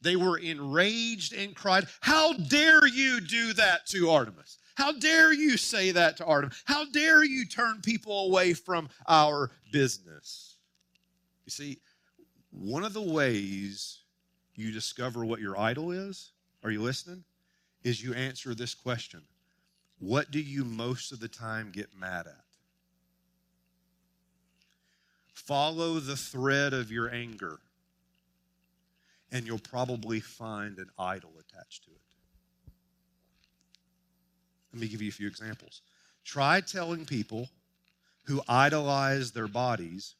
They 0.00 0.16
were 0.16 0.38
enraged 0.38 1.32
and 1.32 1.54
cried, 1.54 1.86
How 2.00 2.32
dare 2.32 2.86
you 2.86 3.20
do 3.20 3.52
that 3.54 3.86
to 3.86 4.10
Artemis? 4.10 4.58
How 4.74 4.92
dare 4.92 5.32
you 5.32 5.56
say 5.56 5.92
that 5.92 6.16
to 6.18 6.24
Artemis? 6.24 6.62
How 6.64 6.84
dare 6.86 7.24
you 7.24 7.46
turn 7.46 7.80
people 7.82 8.26
away 8.26 8.54
from 8.54 8.88
our 9.06 9.50
business? 9.72 10.56
You 11.46 11.50
see, 11.50 11.78
one 12.50 12.84
of 12.84 12.92
the 12.92 13.02
ways 13.02 14.00
you 14.58 14.72
discover 14.72 15.24
what 15.24 15.40
your 15.40 15.58
idol 15.58 15.92
is, 15.92 16.32
are 16.64 16.70
you 16.70 16.82
listening? 16.82 17.22
Is 17.84 18.02
you 18.02 18.12
answer 18.14 18.54
this 18.54 18.74
question 18.74 19.22
What 20.00 20.30
do 20.30 20.40
you 20.40 20.64
most 20.64 21.12
of 21.12 21.20
the 21.20 21.28
time 21.28 21.70
get 21.72 21.88
mad 21.96 22.26
at? 22.26 22.44
Follow 25.32 26.00
the 26.00 26.16
thread 26.16 26.74
of 26.74 26.90
your 26.90 27.08
anger, 27.10 27.60
and 29.30 29.46
you'll 29.46 29.58
probably 29.58 30.20
find 30.20 30.78
an 30.78 30.90
idol 30.98 31.30
attached 31.38 31.84
to 31.84 31.90
it. 31.90 32.72
Let 34.72 34.82
me 34.82 34.88
give 34.88 35.00
you 35.00 35.08
a 35.08 35.12
few 35.12 35.28
examples. 35.28 35.82
Try 36.24 36.60
telling 36.60 37.06
people 37.06 37.48
who 38.24 38.42
idolize 38.48 39.30
their 39.30 39.48
bodies 39.48 40.16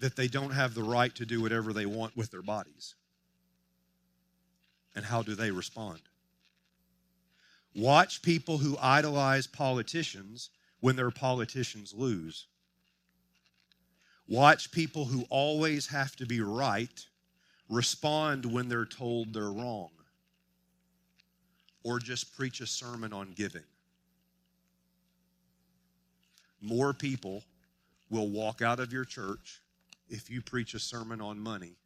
that 0.00 0.16
they 0.16 0.28
don't 0.28 0.50
have 0.50 0.74
the 0.74 0.82
right 0.82 1.14
to 1.14 1.24
do 1.24 1.40
whatever 1.40 1.72
they 1.72 1.86
want 1.86 2.16
with 2.16 2.30
their 2.30 2.42
bodies. 2.42 2.94
And 4.98 5.06
how 5.06 5.22
do 5.22 5.36
they 5.36 5.52
respond? 5.52 6.00
Watch 7.72 8.20
people 8.20 8.58
who 8.58 8.76
idolize 8.82 9.46
politicians 9.46 10.50
when 10.80 10.96
their 10.96 11.12
politicians 11.12 11.94
lose. 11.94 12.48
Watch 14.26 14.72
people 14.72 15.04
who 15.04 15.24
always 15.30 15.86
have 15.86 16.16
to 16.16 16.26
be 16.26 16.40
right 16.40 17.06
respond 17.68 18.44
when 18.44 18.68
they're 18.68 18.84
told 18.84 19.32
they're 19.32 19.52
wrong. 19.52 19.90
Or 21.84 22.00
just 22.00 22.36
preach 22.36 22.60
a 22.60 22.66
sermon 22.66 23.12
on 23.12 23.34
giving. 23.36 23.62
More 26.60 26.92
people 26.92 27.44
will 28.10 28.30
walk 28.30 28.62
out 28.62 28.80
of 28.80 28.92
your 28.92 29.04
church 29.04 29.60
if 30.08 30.28
you 30.28 30.42
preach 30.42 30.74
a 30.74 30.80
sermon 30.80 31.20
on 31.20 31.38
money 31.38 31.76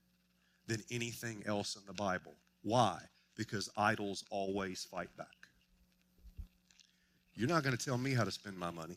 than 0.67 0.83
anything 0.91 1.43
else 1.45 1.77
in 1.77 1.83
the 1.87 1.93
Bible. 1.93 2.33
Why? 2.63 2.99
Because 3.37 3.69
idols 3.77 4.25
always 4.31 4.85
fight 4.85 5.15
back. 5.17 5.27
You're 7.35 7.49
not 7.49 7.63
going 7.63 7.77
to 7.77 7.83
tell 7.83 7.99
me 7.99 8.13
how 8.15 8.25
to 8.25 8.31
spend 8.31 8.59
my 8.59 8.71
money. 8.71 8.97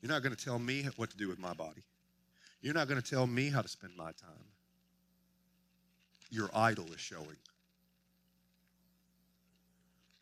You're 0.00 0.12
not 0.12 0.22
going 0.22 0.34
to 0.34 0.44
tell 0.44 0.58
me 0.58 0.88
what 0.96 1.10
to 1.10 1.16
do 1.16 1.28
with 1.28 1.38
my 1.38 1.52
body. 1.52 1.82
You're 2.60 2.74
not 2.74 2.88
going 2.88 3.00
to 3.00 3.10
tell 3.10 3.26
me 3.26 3.48
how 3.48 3.62
to 3.62 3.68
spend 3.68 3.92
my 3.96 4.12
time. 4.12 4.46
Your 6.30 6.50
idol 6.54 6.86
is 6.92 7.00
showing. 7.00 7.36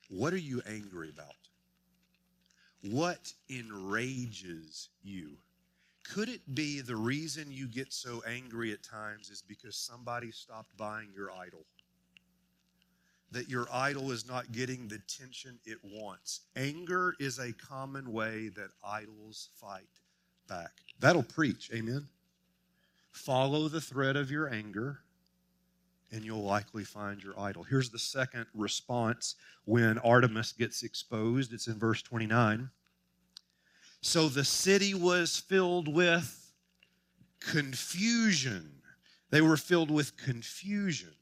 What 0.09 0.33
are 0.33 0.39
you 0.39 0.63
angry 0.67 1.11
about? 1.11 1.35
What 2.83 3.33
enrages 3.49 4.91
you? 5.03 5.39
Could 6.05 6.29
it 6.29 6.55
be 6.55 6.83
the 6.83 6.97
reason 6.97 7.51
you 7.51 7.67
get 7.67 7.93
so 7.93 8.23
angry 8.29 8.73
at 8.73 8.83
times 8.83 9.31
is 9.31 9.43
because 9.43 9.77
somebody 9.77 10.31
stopped 10.31 10.77
buying 10.77 11.09
your 11.15 11.31
idol? 11.33 11.65
That 13.35 13.49
your 13.49 13.67
idol 13.73 14.13
is 14.13 14.29
not 14.29 14.53
getting 14.53 14.87
the 14.87 15.01
tension 15.09 15.59
it 15.67 15.79
wants. 15.83 16.43
Anger 16.55 17.17
is 17.19 17.41
a 17.41 17.53
common 17.53 18.13
way 18.13 18.49
that 18.51 18.69
idols 18.85 19.49
fight 19.61 19.89
back. 20.49 20.71
That'll 21.01 21.25
preach, 21.25 21.69
amen? 21.75 22.07
Follow 23.11 23.67
the 23.67 23.81
thread 23.81 24.15
of 24.15 24.31
your 24.31 24.53
anger, 24.53 25.01
and 26.13 26.25
you'll 26.25 26.45
likely 26.45 26.85
find 26.85 27.21
your 27.21 27.37
idol. 27.37 27.65
Here's 27.65 27.91
the 27.91 27.99
second 27.99 28.47
response 28.55 29.35
when 29.65 29.99
Artemis 29.99 30.53
gets 30.53 30.85
exposed. 30.85 31.53
It's 31.53 31.67
in 31.67 31.77
verse 31.77 32.03
29. 32.03 32.71
So 34.01 34.29
the 34.29 34.45
city 34.45 34.95
was 34.95 35.41
filled 35.41 35.93
with 35.93 36.53
confusion. 37.41 38.71
They 39.31 39.41
were 39.41 39.57
filled 39.57 39.91
with 39.91 40.17
confusion 40.17 41.15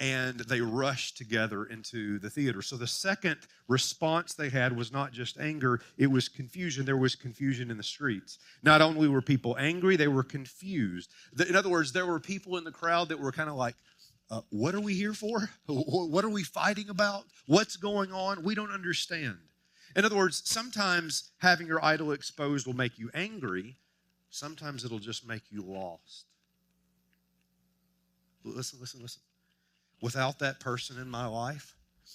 and 0.00 0.40
they 0.40 0.60
rushed 0.60 1.16
together 1.16 1.66
into 1.66 2.18
the 2.18 2.28
theater. 2.28 2.62
So 2.62 2.76
the 2.76 2.86
second 2.86 3.36
response 3.68 4.34
they 4.34 4.48
had 4.48 4.76
was 4.76 4.90
not 4.90 5.12
just 5.12 5.38
anger, 5.38 5.80
it 5.96 6.08
was 6.08 6.28
confusion. 6.28 6.84
There 6.84 6.96
was 6.96 7.14
confusion 7.14 7.70
in 7.70 7.76
the 7.76 7.82
streets. 7.82 8.38
Not 8.62 8.82
only 8.82 9.08
were 9.08 9.22
people 9.22 9.56
angry, 9.58 9.96
they 9.96 10.08
were 10.08 10.24
confused. 10.24 11.10
In 11.48 11.54
other 11.54 11.68
words, 11.68 11.92
there 11.92 12.06
were 12.06 12.18
people 12.18 12.56
in 12.56 12.64
the 12.64 12.72
crowd 12.72 13.08
that 13.08 13.20
were 13.20 13.32
kind 13.32 13.48
of 13.48 13.54
like, 13.54 13.76
uh, 14.30 14.40
what 14.50 14.74
are 14.74 14.80
we 14.80 14.94
here 14.94 15.14
for? 15.14 15.50
What 15.66 16.24
are 16.24 16.30
we 16.30 16.42
fighting 16.42 16.88
about? 16.88 17.24
What's 17.46 17.76
going 17.76 18.10
on? 18.10 18.42
We 18.42 18.54
don't 18.54 18.72
understand. 18.72 19.38
In 19.94 20.04
other 20.04 20.16
words, 20.16 20.42
sometimes 20.44 21.30
having 21.38 21.66
your 21.66 21.84
idol 21.84 22.12
exposed 22.12 22.66
will 22.66 22.74
make 22.74 22.98
you 22.98 23.10
angry, 23.14 23.76
sometimes 24.30 24.84
it'll 24.84 24.98
just 24.98 25.26
make 25.26 25.42
you 25.50 25.62
lost. 25.62 26.26
Listen, 28.42 28.80
listen, 28.80 29.00
listen. 29.00 29.22
Without 30.04 30.38
that 30.38 30.60
person 30.60 31.00
in 31.00 31.08
my 31.08 31.24
life, 31.24 31.74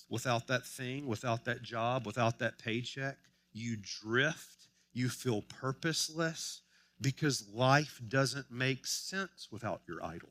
without 0.10 0.46
that 0.46 0.64
thing, 0.64 1.08
without 1.08 1.44
that 1.46 1.64
job, 1.64 2.06
without 2.06 2.38
that 2.38 2.60
paycheck, 2.60 3.18
you 3.52 3.76
drift, 3.82 4.68
you 4.94 5.10
feel 5.10 5.42
purposeless 5.42 6.62
because 7.02 7.50
life 7.52 8.00
doesn't 8.08 8.52
make 8.52 8.86
sense 8.86 9.48
without 9.52 9.82
your 9.88 10.06
idol. 10.06 10.30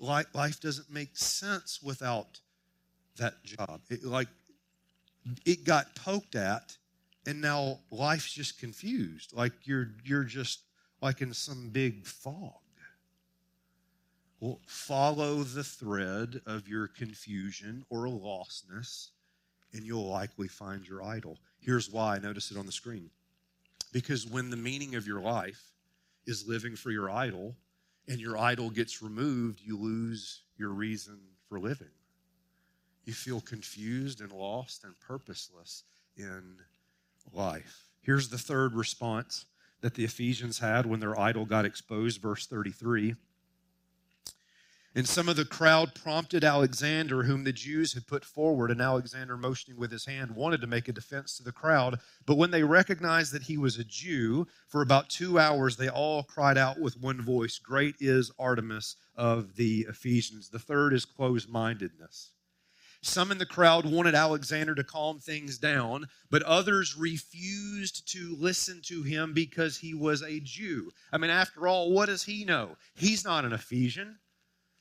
Life 0.00 0.58
doesn't 0.58 0.90
make 0.90 1.16
sense 1.16 1.80
without 1.80 2.40
that 3.18 3.44
job. 3.44 3.82
It, 3.88 4.02
like 4.02 4.26
it 5.46 5.62
got 5.62 5.94
poked 5.94 6.34
at 6.34 6.76
and 7.28 7.40
now 7.40 7.78
life's 7.92 8.32
just 8.32 8.58
confused 8.58 9.32
like 9.36 9.52
you're 9.62 9.92
you're 10.04 10.24
just 10.24 10.62
like 11.00 11.20
in 11.20 11.32
some 11.32 11.68
big 11.68 12.04
fog 12.06 12.58
well 14.40 14.60
follow 14.66 15.42
the 15.42 15.64
thread 15.64 16.40
of 16.46 16.68
your 16.68 16.86
confusion 16.86 17.84
or 17.90 18.06
lostness 18.06 19.08
and 19.72 19.84
you'll 19.84 20.08
likely 20.08 20.48
find 20.48 20.86
your 20.86 21.02
idol 21.02 21.38
here's 21.60 21.90
why 21.90 22.16
I 22.16 22.18
notice 22.18 22.50
it 22.50 22.58
on 22.58 22.66
the 22.66 22.72
screen 22.72 23.10
because 23.92 24.26
when 24.26 24.50
the 24.50 24.56
meaning 24.56 24.94
of 24.94 25.06
your 25.06 25.20
life 25.20 25.72
is 26.26 26.46
living 26.46 26.76
for 26.76 26.90
your 26.90 27.10
idol 27.10 27.54
and 28.06 28.20
your 28.20 28.38
idol 28.38 28.70
gets 28.70 29.02
removed 29.02 29.60
you 29.62 29.76
lose 29.78 30.42
your 30.56 30.70
reason 30.70 31.18
for 31.48 31.58
living 31.58 31.88
you 33.08 33.14
feel 33.14 33.40
confused 33.40 34.20
and 34.20 34.30
lost 34.32 34.84
and 34.84 34.92
purposeless 35.00 35.84
in 36.18 36.58
life. 37.32 37.88
Here's 38.02 38.28
the 38.28 38.36
third 38.36 38.74
response 38.74 39.46
that 39.80 39.94
the 39.94 40.04
Ephesians 40.04 40.58
had 40.58 40.84
when 40.84 41.00
their 41.00 41.18
idol 41.18 41.46
got 41.46 41.64
exposed, 41.64 42.20
verse 42.20 42.46
33. 42.46 43.14
And 44.94 45.06
some 45.06 45.28
of 45.28 45.36
the 45.36 45.44
crowd 45.44 45.94
prompted 45.94 46.42
Alexander, 46.42 47.22
whom 47.22 47.44
the 47.44 47.52
Jews 47.52 47.92
had 47.92 48.06
put 48.06 48.24
forward, 48.24 48.70
and 48.70 48.80
Alexander, 48.80 49.36
motioning 49.36 49.78
with 49.78 49.92
his 49.92 50.06
hand, 50.06 50.34
wanted 50.34 50.60
to 50.62 50.66
make 50.66 50.88
a 50.88 50.92
defense 50.92 51.36
to 51.36 51.42
the 51.42 51.52
crowd. 51.52 52.00
But 52.26 52.38
when 52.38 52.50
they 52.50 52.62
recognized 52.62 53.32
that 53.32 53.42
he 53.42 53.58
was 53.58 53.78
a 53.78 53.84
Jew, 53.84 54.46
for 54.66 54.80
about 54.80 55.10
two 55.10 55.38
hours 55.38 55.76
they 55.76 55.88
all 55.88 56.22
cried 56.22 56.56
out 56.56 56.80
with 56.80 56.98
one 56.98 57.20
voice 57.20 57.58
Great 57.58 57.96
is 58.00 58.32
Artemis 58.38 58.96
of 59.14 59.56
the 59.56 59.86
Ephesians. 59.88 60.48
The 60.48 60.58
third 60.58 60.94
is 60.94 61.04
closed 61.04 61.48
mindedness. 61.48 62.30
Some 63.02 63.30
in 63.30 63.38
the 63.38 63.46
crowd 63.46 63.86
wanted 63.86 64.14
Alexander 64.14 64.74
to 64.74 64.82
calm 64.82 65.20
things 65.20 65.58
down, 65.58 66.08
but 66.30 66.42
others 66.42 66.96
refused 66.96 68.10
to 68.12 68.34
listen 68.36 68.80
to 68.86 69.02
him 69.02 69.32
because 69.32 69.78
he 69.78 69.94
was 69.94 70.22
a 70.22 70.40
Jew. 70.40 70.90
I 71.12 71.18
mean, 71.18 71.30
after 71.30 71.68
all, 71.68 71.92
what 71.92 72.06
does 72.06 72.24
he 72.24 72.44
know? 72.44 72.76
He's 72.94 73.24
not 73.24 73.44
an 73.44 73.52
Ephesian. 73.52 74.18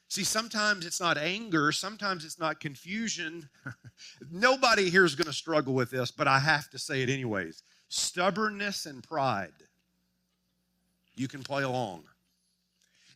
See, 0.09 0.23
sometimes 0.23 0.85
it's 0.85 1.01
not 1.01 1.17
anger, 1.17 1.71
sometimes 1.71 2.23
it's 2.23 2.39
not 2.39 2.59
confusion. 2.59 3.49
Nobody 4.31 4.89
here 4.89 5.03
is 5.03 5.15
going 5.15 5.27
to 5.27 5.33
struggle 5.33 5.73
with 5.73 5.91
this, 5.91 6.11
but 6.11 6.27
I 6.27 6.39
have 6.39 6.69
to 6.69 6.79
say 6.79 7.01
it 7.01 7.09
anyways. 7.09 7.63
Stubbornness 7.89 8.85
and 8.85 9.03
pride. 9.03 9.51
You 11.15 11.27
can 11.27 11.43
play 11.43 11.63
along. 11.63 12.03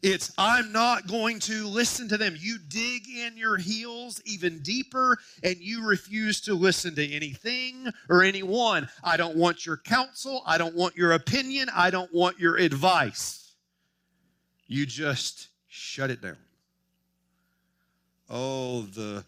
It's, 0.02 0.34
I'm 0.38 0.72
not 0.72 1.08
going 1.08 1.40
to 1.42 1.68
listen 1.68 2.10
to 2.10 2.18
them. 2.18 2.36
You 2.38 2.58
dig 2.58 3.08
in 3.08 3.38
your 3.38 3.58
heels 3.58 4.20
even 4.26 4.60
deeper 4.60 5.18
and 5.44 5.58
you 5.58 5.86
refuse 5.86 6.42
to 6.42 6.56
listen 6.56 6.96
to 6.96 7.08
anything 7.08 7.88
or 8.10 8.24
anyone. 8.24 8.90
I 9.04 9.16
don't 9.16 9.36
want 9.38 9.66
your 9.66 9.78
counsel. 9.78 10.42
I 10.46 10.58
don't 10.58 10.76
want 10.76 10.96
your 10.96 11.12
opinion. 11.12 11.70
I 11.74 11.92
don't 11.92 12.12
want 12.14 12.40
your 12.40 12.58
advice. 12.58 13.54
You 14.66 14.88
just 14.88 15.50
shut 15.68 16.10
it 16.10 16.22
down. 16.22 16.38
Oh, 18.34 18.84
the 18.84 19.26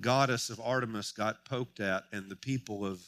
goddess 0.00 0.48
of 0.48 0.58
Artemis 0.58 1.12
got 1.12 1.44
poked 1.44 1.80
at, 1.80 2.04
and 2.12 2.30
the 2.30 2.36
people 2.36 2.84
of, 2.84 3.02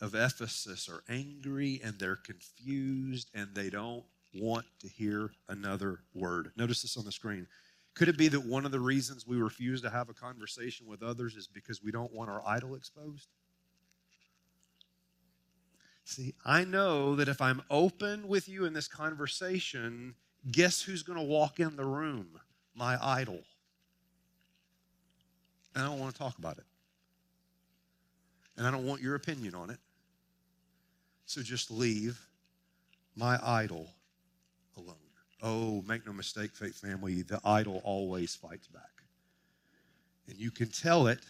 of 0.00 0.16
Ephesus 0.16 0.88
are 0.88 1.04
angry 1.08 1.80
and 1.84 1.96
they're 1.96 2.16
confused 2.16 3.30
and 3.34 3.54
they 3.54 3.70
don't 3.70 4.02
want 4.34 4.66
to 4.80 4.88
hear 4.88 5.30
another 5.48 6.00
word. 6.12 6.50
Notice 6.56 6.82
this 6.82 6.96
on 6.96 7.04
the 7.04 7.12
screen. 7.12 7.46
Could 7.94 8.08
it 8.08 8.18
be 8.18 8.26
that 8.26 8.44
one 8.44 8.66
of 8.66 8.72
the 8.72 8.80
reasons 8.80 9.24
we 9.24 9.36
refuse 9.36 9.80
to 9.82 9.90
have 9.90 10.08
a 10.08 10.14
conversation 10.14 10.88
with 10.88 11.04
others 11.04 11.36
is 11.36 11.46
because 11.46 11.80
we 11.80 11.92
don't 11.92 12.12
want 12.12 12.28
our 12.28 12.42
idol 12.44 12.74
exposed? 12.74 13.28
See, 16.04 16.34
I 16.44 16.64
know 16.64 17.14
that 17.14 17.28
if 17.28 17.40
I'm 17.40 17.62
open 17.70 18.26
with 18.26 18.48
you 18.48 18.64
in 18.64 18.72
this 18.72 18.88
conversation, 18.88 20.16
guess 20.50 20.82
who's 20.82 21.04
going 21.04 21.18
to 21.18 21.24
walk 21.24 21.60
in 21.60 21.76
the 21.76 21.84
room? 21.84 22.40
My 22.74 22.98
idol. 23.00 23.38
And 25.74 25.82
I 25.84 25.86
don't 25.88 25.98
want 25.98 26.14
to 26.14 26.18
talk 26.18 26.38
about 26.38 26.58
it. 26.58 26.64
And 28.56 28.66
I 28.66 28.70
don't 28.70 28.86
want 28.86 29.00
your 29.00 29.14
opinion 29.14 29.54
on 29.54 29.70
it. 29.70 29.78
So 31.26 31.42
just 31.42 31.70
leave 31.70 32.18
my 33.16 33.38
idol 33.42 33.88
alone. 34.76 34.96
Oh, 35.42 35.82
make 35.86 36.06
no 36.06 36.12
mistake, 36.12 36.52
faith 36.54 36.80
family, 36.80 37.22
the 37.22 37.40
idol 37.44 37.80
always 37.84 38.34
fights 38.34 38.68
back. 38.68 38.82
And 40.28 40.38
you 40.38 40.50
can 40.50 40.68
tell 40.68 41.06
it 41.06 41.20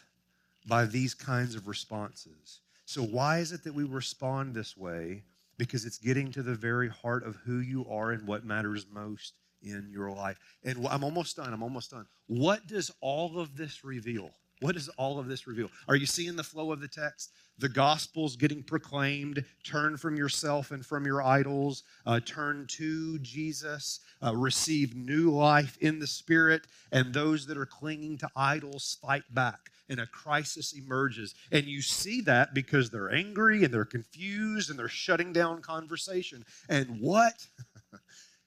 by 0.67 0.85
these 0.85 1.15
kinds 1.15 1.55
of 1.55 1.67
responses. 1.67 2.61
So, 2.87 3.03
why 3.03 3.39
is 3.39 3.53
it 3.53 3.65
that 3.65 3.75
we 3.75 3.85
respond 3.85 4.55
this 4.55 4.77
way? 4.77 5.25
Because 5.57 5.85
it's 5.85 5.99
getting 5.99 6.31
to 6.33 6.43
the 6.43 6.55
very 6.55 6.89
heart 6.89 7.25
of 7.25 7.37
who 7.37 7.59
you 7.59 7.87
are 7.89 8.13
and 8.13 8.27
what 8.27 8.45
matters 8.45 8.87
most 8.93 9.35
in 9.65 9.89
your 9.91 10.11
life. 10.11 10.39
And 10.65 10.87
I'm 10.89 11.05
almost 11.05 11.37
done. 11.37 11.53
I'm 11.53 11.63
almost 11.63 11.91
done. 11.91 12.07
What 12.27 12.67
does 12.67 12.91
all 13.01 13.39
of 13.39 13.57
this 13.57 13.85
reveal? 13.85 14.31
What 14.61 14.77
does 14.77 14.89
all 14.91 15.19
of 15.19 15.27
this 15.27 15.47
reveal? 15.47 15.69
Are 15.89 15.97
you 15.97 16.07
seeing 16.07 16.37
the 16.37 16.45
flow 16.45 16.73
of 16.73 16.81
the 16.81 16.89
text? 16.89 17.33
The 17.59 17.69
gospel's 17.69 18.37
getting 18.37 18.63
proclaimed. 18.63 19.45
Turn 19.65 19.97
from 19.97 20.17
yourself 20.17 20.71
and 20.71 20.85
from 20.85 21.05
your 21.05 21.23
idols. 21.23 21.83
Uh, 22.07 22.21
turn 22.21 22.67
to 22.71 23.19
Jesus. 23.19 24.01
Uh, 24.23 24.35
receive 24.35 24.97
new 24.97 25.31
life 25.31 25.77
in 25.81 25.99
the 25.99 26.07
Spirit. 26.07 26.67
And 26.93 27.13
those 27.13 27.47
that 27.47 27.59
are 27.59 27.67
clinging 27.67 28.19
to 28.19 28.29
idols 28.37 28.99
fight 29.03 29.25
back. 29.35 29.71
And 29.89 30.01
a 30.01 30.07
crisis 30.07 30.73
emerges. 30.73 31.35
And 31.53 31.67
you 31.67 31.83
see 31.83 32.23
that 32.23 32.55
because 32.55 32.91
they're 32.91 33.13
angry 33.13 33.65
and 33.65 33.75
they're 33.75 33.85
confused 33.85 34.71
and 34.71 34.79
they're 34.79 34.89
shutting 34.89 35.33
down 35.33 35.61
conversation. 35.61 36.45
And 36.69 37.01
what? 37.01 37.47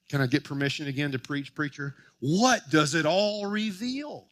Can 0.10 0.22
I 0.22 0.28
get 0.28 0.44
permission 0.44 0.88
again 0.88 1.12
to 1.12 1.20
preach, 1.20 1.54
preacher? 1.54 1.96
What 2.20 2.70
does 2.70 2.96
it 2.96 3.06
all 3.06 3.46
reveal? 3.46 4.28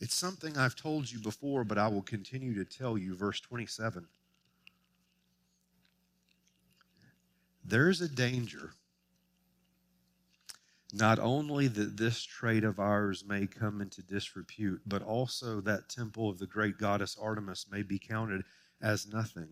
It's 0.00 0.14
something 0.14 0.56
I've 0.58 0.76
told 0.76 1.10
you 1.10 1.20
before, 1.20 1.64
but 1.64 1.78
I 1.78 1.88
will 1.88 2.02
continue 2.02 2.54
to 2.54 2.64
tell 2.64 2.98
you. 2.98 3.14
Verse 3.14 3.40
27. 3.40 4.06
There's 7.64 8.00
a 8.00 8.08
danger 8.08 8.72
not 10.94 11.18
only 11.18 11.66
that 11.66 11.96
this 11.96 12.22
trade 12.22 12.62
of 12.62 12.78
ours 12.78 13.24
may 13.26 13.48
come 13.48 13.80
into 13.80 14.00
disrepute, 14.00 14.80
but 14.86 15.02
also 15.02 15.60
that 15.60 15.88
temple 15.88 16.30
of 16.30 16.38
the 16.38 16.46
great 16.46 16.78
goddess 16.78 17.16
Artemis 17.20 17.66
may 17.68 17.82
be 17.82 17.98
counted 17.98 18.44
as 18.80 19.12
nothing. 19.12 19.48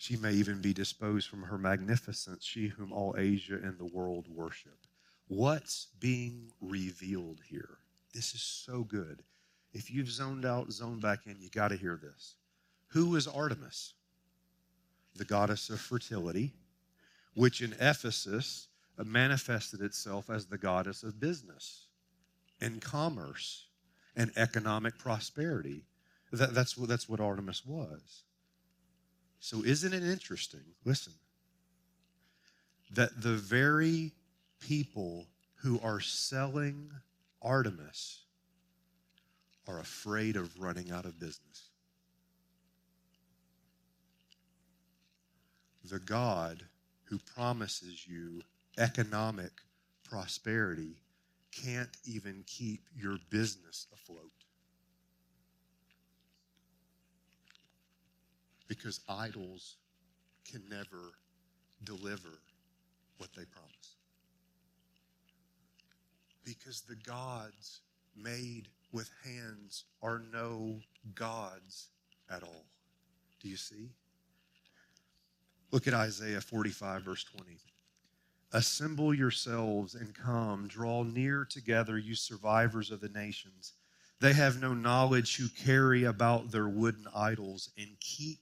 She 0.00 0.16
may 0.16 0.32
even 0.32 0.62
be 0.62 0.72
disposed 0.72 1.28
from 1.28 1.42
her 1.42 1.58
magnificence, 1.58 2.42
she 2.42 2.68
whom 2.68 2.90
all 2.90 3.14
Asia 3.18 3.60
and 3.62 3.76
the 3.76 3.84
world 3.84 4.28
worship. 4.34 4.86
What's 5.28 5.88
being 6.00 6.52
revealed 6.58 7.40
here? 7.46 7.76
This 8.14 8.34
is 8.34 8.40
so 8.40 8.82
good. 8.82 9.22
If 9.74 9.90
you've 9.90 10.10
zoned 10.10 10.46
out, 10.46 10.72
zoned 10.72 11.02
back 11.02 11.26
in, 11.26 11.36
you 11.38 11.50
got 11.50 11.68
to 11.68 11.76
hear 11.76 12.00
this. 12.02 12.36
Who 12.92 13.14
is 13.14 13.28
Artemis? 13.28 13.92
The 15.16 15.26
goddess 15.26 15.68
of 15.68 15.82
fertility, 15.82 16.54
which 17.34 17.60
in 17.60 17.74
Ephesus 17.74 18.68
manifested 18.96 19.82
itself 19.82 20.30
as 20.30 20.46
the 20.46 20.56
goddess 20.56 21.02
of 21.02 21.20
business 21.20 21.88
and 22.58 22.80
commerce 22.80 23.66
and 24.16 24.32
economic 24.34 24.96
prosperity. 24.96 25.84
That, 26.32 26.54
that's, 26.54 26.78
what, 26.78 26.88
that's 26.88 27.06
what 27.06 27.20
Artemis 27.20 27.66
was. 27.66 28.22
So, 29.40 29.64
isn't 29.64 29.92
it 29.92 30.02
interesting? 30.02 30.60
Listen, 30.84 31.14
that 32.92 33.22
the 33.22 33.32
very 33.34 34.12
people 34.60 35.26
who 35.56 35.80
are 35.82 36.00
selling 36.00 36.90
Artemis 37.42 38.20
are 39.66 39.80
afraid 39.80 40.36
of 40.36 40.60
running 40.60 40.90
out 40.90 41.06
of 41.06 41.18
business. 41.18 41.70
The 45.84 45.98
God 45.98 46.64
who 47.04 47.18
promises 47.34 48.06
you 48.06 48.42
economic 48.78 49.52
prosperity 50.04 50.96
can't 51.50 51.90
even 52.04 52.44
keep 52.46 52.82
your 52.94 53.18
business 53.30 53.86
afloat. 53.92 54.39
Because 58.70 59.00
idols 59.08 59.78
can 60.48 60.62
never 60.70 61.14
deliver 61.82 62.38
what 63.18 63.30
they 63.36 63.44
promise. 63.44 63.96
Because 66.44 66.82
the 66.82 66.94
gods 66.94 67.80
made 68.16 68.68
with 68.92 69.10
hands 69.24 69.86
are 70.02 70.22
no 70.32 70.78
gods 71.16 71.88
at 72.30 72.44
all. 72.44 72.64
Do 73.42 73.48
you 73.48 73.56
see? 73.56 73.90
Look 75.72 75.88
at 75.88 75.94
Isaiah 75.94 76.40
45, 76.40 77.02
verse 77.02 77.24
20. 77.24 77.58
Assemble 78.52 79.12
yourselves 79.12 79.96
and 79.96 80.14
come, 80.14 80.68
draw 80.68 81.02
near 81.02 81.44
together, 81.44 81.98
you 81.98 82.14
survivors 82.14 82.92
of 82.92 83.00
the 83.00 83.08
nations. 83.08 83.72
They 84.20 84.32
have 84.34 84.60
no 84.60 84.74
knowledge 84.74 85.38
who 85.38 85.48
carry 85.48 86.04
about 86.04 86.52
their 86.52 86.68
wooden 86.68 87.06
idols 87.12 87.70
and 87.76 87.88
keep 87.98 88.38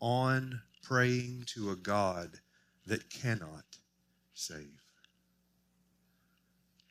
on 0.00 0.60
praying 0.82 1.44
to 1.46 1.70
a 1.70 1.76
God 1.76 2.40
that 2.86 3.10
cannot 3.10 3.64
save. 4.34 4.82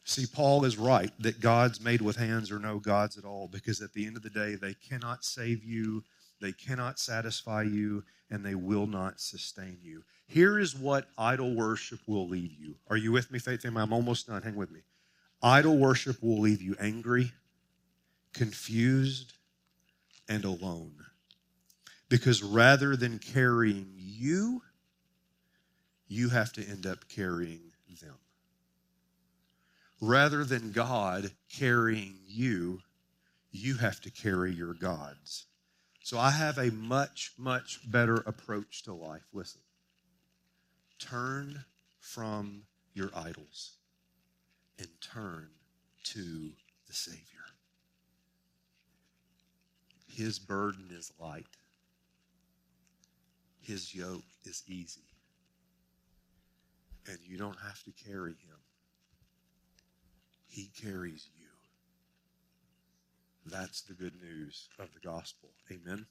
See, 0.04 0.28
Paul 0.28 0.66
is 0.66 0.78
right 0.78 1.12
that 1.20 1.40
gods 1.40 1.82
made 1.82 2.02
with 2.02 2.16
hands 2.16 2.52
are 2.52 2.60
no 2.60 2.78
gods 2.78 3.18
at 3.18 3.26
all 3.26 3.48
because 3.48 3.82
at 3.82 3.94
the 3.94 4.06
end 4.06 4.18
of 4.18 4.24
the 4.24 4.30
day, 4.30 4.56
they 4.56 4.76
cannot 4.76 5.26
save 5.26 5.64
you, 5.64 6.04
they 6.40 6.52
cannot 6.52 7.00
satisfy 7.00 7.64
you, 7.64 8.04
and 8.30 8.46
they 8.46 8.54
will 8.56 8.86
not 8.86 9.20
sustain 9.20 9.80
you. 9.82 10.04
Here 10.28 10.60
is 10.60 10.76
what 10.76 11.08
idol 11.18 11.56
worship 11.56 12.00
will 12.06 12.28
leave 12.28 12.54
you. 12.54 12.76
Are 12.88 12.98
you 12.98 13.12
with 13.12 13.32
me, 13.32 13.40
faith 13.40 13.64
family? 13.64 13.82
I'm 13.82 13.94
almost 13.94 14.28
done. 14.28 14.42
Hang 14.42 14.56
with 14.56 14.72
me. 14.72 14.82
Idol 15.42 15.78
worship 15.78 16.22
will 16.22 16.40
leave 16.40 16.62
you 16.62 16.76
angry, 16.80 17.32
confused, 18.34 19.34
and 20.28 20.44
alone. 20.44 20.94
Because 22.08 22.44
rather 22.44 22.96
than 22.96 23.20
carrying 23.20 23.94
you, 23.98 24.62
you 26.08 26.30
have 26.30 26.54
to 26.54 26.64
end 26.64 26.86
up 26.86 27.10
carrying 27.10 27.72
them 28.02 28.16
rather 30.02 30.44
than 30.44 30.72
God 30.72 31.32
carrying 31.50 32.18
you, 32.28 32.82
you 33.52 33.76
have 33.78 34.02
to 34.02 34.12
carry 34.12 34.52
your 34.52 34.74
gods. 34.74 35.46
So 36.04 36.20
I 36.20 36.32
have 36.32 36.58
a 36.58 36.72
much, 36.72 37.32
much 37.38 37.80
better 37.90 38.18
approach 38.26 38.84
to 38.84 38.94
life. 38.94 39.24
Listen, 39.34 39.62
turn 41.00 41.66
from 42.00 42.64
your 42.94 43.10
idols 43.16 43.78
and 44.78 44.88
turn 45.02 45.50
to 46.04 46.52
the 46.88 46.94
Savior. 46.94 47.22
His 50.08 50.38
burden 50.38 50.90
is 50.92 51.12
light, 51.20 51.48
His 53.66 53.96
yoke 53.96 54.24
is 54.44 54.62
easy, 54.68 55.02
and 57.08 57.18
you 57.26 57.38
don't 57.38 57.58
have 57.66 57.82
to 57.84 57.92
carry 57.92 58.34
Him. 58.34 58.60
He 60.48 60.70
carries 60.80 61.28
you. 61.36 61.48
That's 63.48 63.82
the 63.82 63.94
good 63.94 64.14
news 64.22 64.70
of 64.78 64.94
the 64.94 65.00
gospel. 65.00 65.50
Amen. 65.72 66.06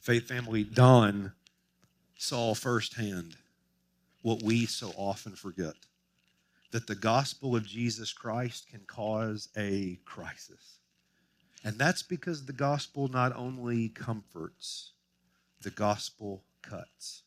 Faith 0.00 0.26
family, 0.26 0.64
Don 0.64 1.32
saw 2.18 2.54
firsthand 2.54 3.36
what 4.22 4.42
we 4.42 4.66
so 4.66 4.92
often 4.96 5.36
forget 5.36 5.74
that 6.72 6.86
the 6.88 6.94
gospel 6.96 7.54
of 7.54 7.66
Jesus 7.66 8.12
Christ 8.12 8.68
can 8.70 8.80
cause 8.86 9.48
a 9.56 9.98
crisis. 10.04 10.78
And 11.64 11.78
that's 11.78 12.02
because 12.02 12.44
the 12.44 12.52
gospel 12.52 13.06
not 13.06 13.36
only 13.36 13.88
comforts, 13.90 14.92
the 15.62 15.70
gospel 15.70 16.42
cuts. 16.62 17.22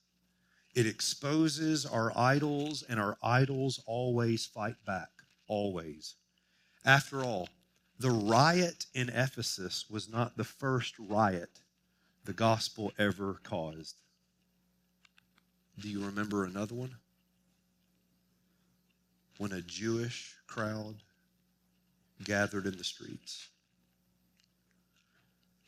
It 0.73 0.85
exposes 0.85 1.85
our 1.85 2.11
idols, 2.17 2.83
and 2.87 2.99
our 2.99 3.17
idols 3.23 3.81
always 3.85 4.45
fight 4.45 4.75
back 4.85 5.09
always. 5.47 6.15
After 6.83 7.23
all, 7.23 7.49
the 7.97 8.11
riot 8.11 8.85
in 8.93 9.09
Ephesus 9.09 9.85
was 9.89 10.09
not 10.09 10.35
the 10.35 10.43
first 10.43 10.95
riot 10.99 11.61
the 12.25 12.33
gospel 12.33 12.91
ever 12.97 13.39
caused. 13.43 13.95
Do 15.79 15.89
you 15.89 16.05
remember 16.05 16.43
another 16.43 16.75
one? 16.75 16.95
when 19.37 19.51
a 19.51 19.61
Jewish 19.61 20.35
crowd 20.47 20.95
gathered 22.23 22.65
in 22.65 22.77
the 22.77 22.83
streets? 22.83 23.49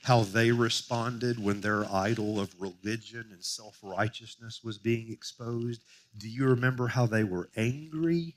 How 0.04 0.24
they 0.24 0.52
responded 0.52 1.38
when 1.38 1.62
their 1.62 1.84
idol 1.92 2.40
of 2.40 2.62
religion 2.62 3.30
and 3.32 3.44
self 3.44 3.80
righteousness 3.82 4.64
was 4.64 4.78
being 4.78 5.12
exposed? 5.12 5.82
Do 6.18 6.30
you 6.30 6.46
remember 6.46 6.88
how 6.88 7.06
they 7.06 7.24
were 7.24 7.50
angry 7.56 8.36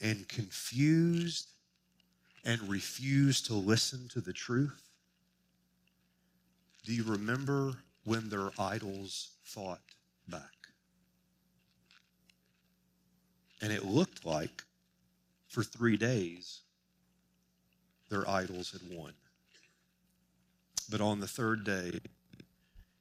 and 0.00 0.28
confused 0.28 1.48
and 2.44 2.68
refused 2.68 3.46
to 3.46 3.54
listen 3.54 4.08
to 4.08 4.20
the 4.20 4.32
truth? 4.32 4.88
Do 6.84 6.94
you 6.94 7.04
remember 7.04 7.74
when 8.04 8.28
their 8.28 8.50
idols 8.58 9.32
fought 9.42 9.82
back? 10.26 10.42
And 13.60 13.72
it 13.72 13.84
looked 13.84 14.24
like 14.24 14.62
for 15.48 15.62
three 15.62 15.96
days 15.96 16.60
their 18.08 18.28
idols 18.28 18.70
had 18.72 18.80
won. 18.90 19.12
But 20.88 21.00
on 21.00 21.20
the 21.20 21.28
third 21.28 21.64
day, 21.64 22.00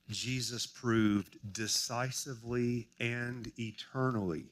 Jesus 0.10 0.66
proved 0.66 1.38
decisively 1.54 2.88
and 3.00 3.52
eternally 3.58 4.46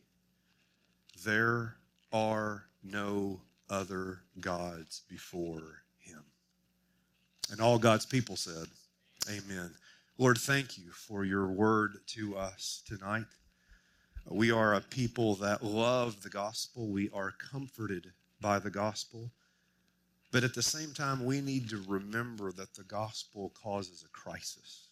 there 1.23 1.75
are 2.11 2.65
no 2.83 3.41
other 3.69 4.19
gods 4.39 5.01
before 5.09 5.83
him. 5.99 6.23
And 7.51 7.61
all 7.61 7.79
God's 7.79 8.05
people 8.05 8.35
said, 8.35 8.67
Amen. 9.29 9.71
Lord, 10.17 10.37
thank 10.37 10.77
you 10.77 10.91
for 10.91 11.25
your 11.25 11.47
word 11.47 11.97
to 12.07 12.37
us 12.37 12.83
tonight. 12.87 13.25
We 14.29 14.51
are 14.51 14.73
a 14.73 14.81
people 14.81 15.35
that 15.35 15.63
love 15.63 16.21
the 16.21 16.29
gospel. 16.29 16.87
We 16.87 17.09
are 17.11 17.31
comforted 17.31 18.11
by 18.39 18.59
the 18.59 18.69
gospel. 18.69 19.31
But 20.35 20.43
at 20.43 20.53
the 20.53 20.61
same 20.61 20.91
time, 20.91 21.23
we 21.23 21.39
need 21.39 21.69
to 21.69 21.81
remember 21.87 22.51
that 22.51 22.73
the 22.73 22.83
gospel 22.83 23.53
causes 23.63 24.03
a 24.03 24.09
crisis. 24.09 24.89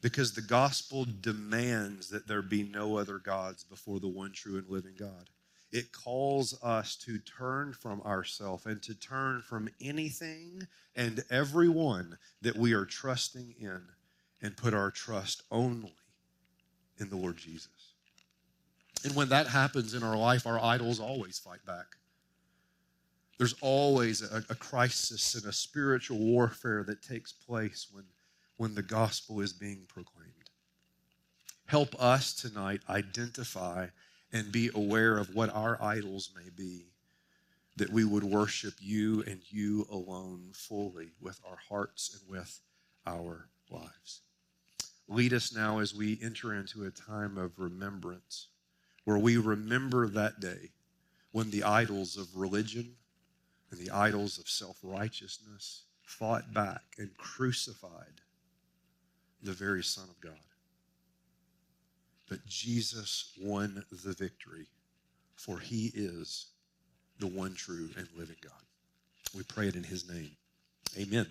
Because 0.00 0.32
the 0.32 0.42
gospel 0.42 1.06
demands 1.20 2.08
that 2.08 2.26
there 2.26 2.42
be 2.42 2.64
no 2.64 2.98
other 2.98 3.20
gods 3.20 3.62
before 3.62 4.00
the 4.00 4.08
one 4.08 4.32
true 4.32 4.56
and 4.56 4.68
living 4.68 4.96
God. 4.98 5.30
It 5.70 5.92
calls 5.92 6.60
us 6.64 6.96
to 7.04 7.20
turn 7.20 7.74
from 7.74 8.00
ourselves 8.00 8.66
and 8.66 8.82
to 8.82 8.94
turn 8.96 9.40
from 9.40 9.68
anything 9.80 10.66
and 10.96 11.22
everyone 11.30 12.18
that 12.42 12.56
we 12.56 12.72
are 12.72 12.84
trusting 12.84 13.54
in 13.60 13.82
and 14.42 14.56
put 14.56 14.74
our 14.74 14.90
trust 14.90 15.44
only 15.52 15.94
in 16.98 17.08
the 17.08 17.16
Lord 17.16 17.36
Jesus. 17.36 17.92
And 19.04 19.14
when 19.14 19.28
that 19.28 19.46
happens 19.46 19.94
in 19.94 20.02
our 20.02 20.16
life, 20.16 20.44
our 20.44 20.58
idols 20.58 20.98
always 20.98 21.38
fight 21.38 21.64
back. 21.64 21.86
There's 23.38 23.54
always 23.60 24.22
a, 24.22 24.44
a, 24.48 24.54
crisis 24.54 25.34
and 25.34 25.44
a 25.44 25.52
spiritual 25.52 26.18
warfare 26.18 26.84
that 26.84 27.02
takes 27.02 27.32
place 27.32 27.88
when, 27.90 28.04
when 28.58 28.74
the 28.74 28.82
gospel 28.82 29.40
is 29.40 29.52
being 29.52 29.86
proclaimed. 29.88 30.30
Help 31.66 32.00
us 32.00 32.32
tonight 32.34 32.82
identify 32.88 33.86
and 34.32 34.52
be 34.52 34.70
aware 34.74 35.18
of 35.18 35.34
what 35.34 35.50
our 35.54 35.82
idols 35.82 36.30
may 36.36 36.48
be, 36.56 36.86
that 37.76 37.90
we 37.90 38.04
would 38.04 38.24
worship 38.24 38.74
you 38.78 39.24
and 39.26 39.40
you 39.48 39.86
alone 39.90 40.50
fully 40.52 41.10
with 41.20 41.40
our 41.48 41.58
hearts 41.68 42.16
and 42.20 42.30
with 42.30 42.60
our 43.06 43.48
lives. 43.70 44.20
Lead 45.08 45.32
us 45.32 45.54
now 45.54 45.80
as 45.80 45.94
we 45.94 46.18
enter 46.22 46.54
into 46.54 46.84
a 46.84 46.90
time 46.90 47.36
of 47.36 47.58
remembrance 47.58 48.48
where 49.04 49.18
we 49.18 49.36
remember 49.36 50.08
that 50.08 50.40
day 50.40 50.70
when 51.32 51.50
the 51.50 51.64
idols 51.64 52.16
of 52.16 52.34
religion 52.36 52.94
and 53.74 53.86
the 53.86 53.92
idols 53.92 54.38
of 54.38 54.48
self 54.48 54.78
righteousness 54.82 55.82
fought 56.02 56.52
back 56.52 56.82
and 56.98 57.16
crucified 57.16 58.20
the 59.42 59.52
very 59.52 59.82
Son 59.82 60.04
of 60.08 60.20
God. 60.20 60.32
But 62.28 62.46
Jesus 62.46 63.32
won 63.40 63.84
the 63.90 64.12
victory, 64.12 64.66
for 65.36 65.58
he 65.58 65.90
is 65.94 66.46
the 67.18 67.26
one 67.26 67.54
true 67.54 67.90
and 67.96 68.08
living 68.16 68.36
God. 68.42 68.52
We 69.36 69.42
pray 69.42 69.68
it 69.68 69.76
in 69.76 69.84
his 69.84 70.08
name. 70.08 70.30
Amen. 70.96 71.26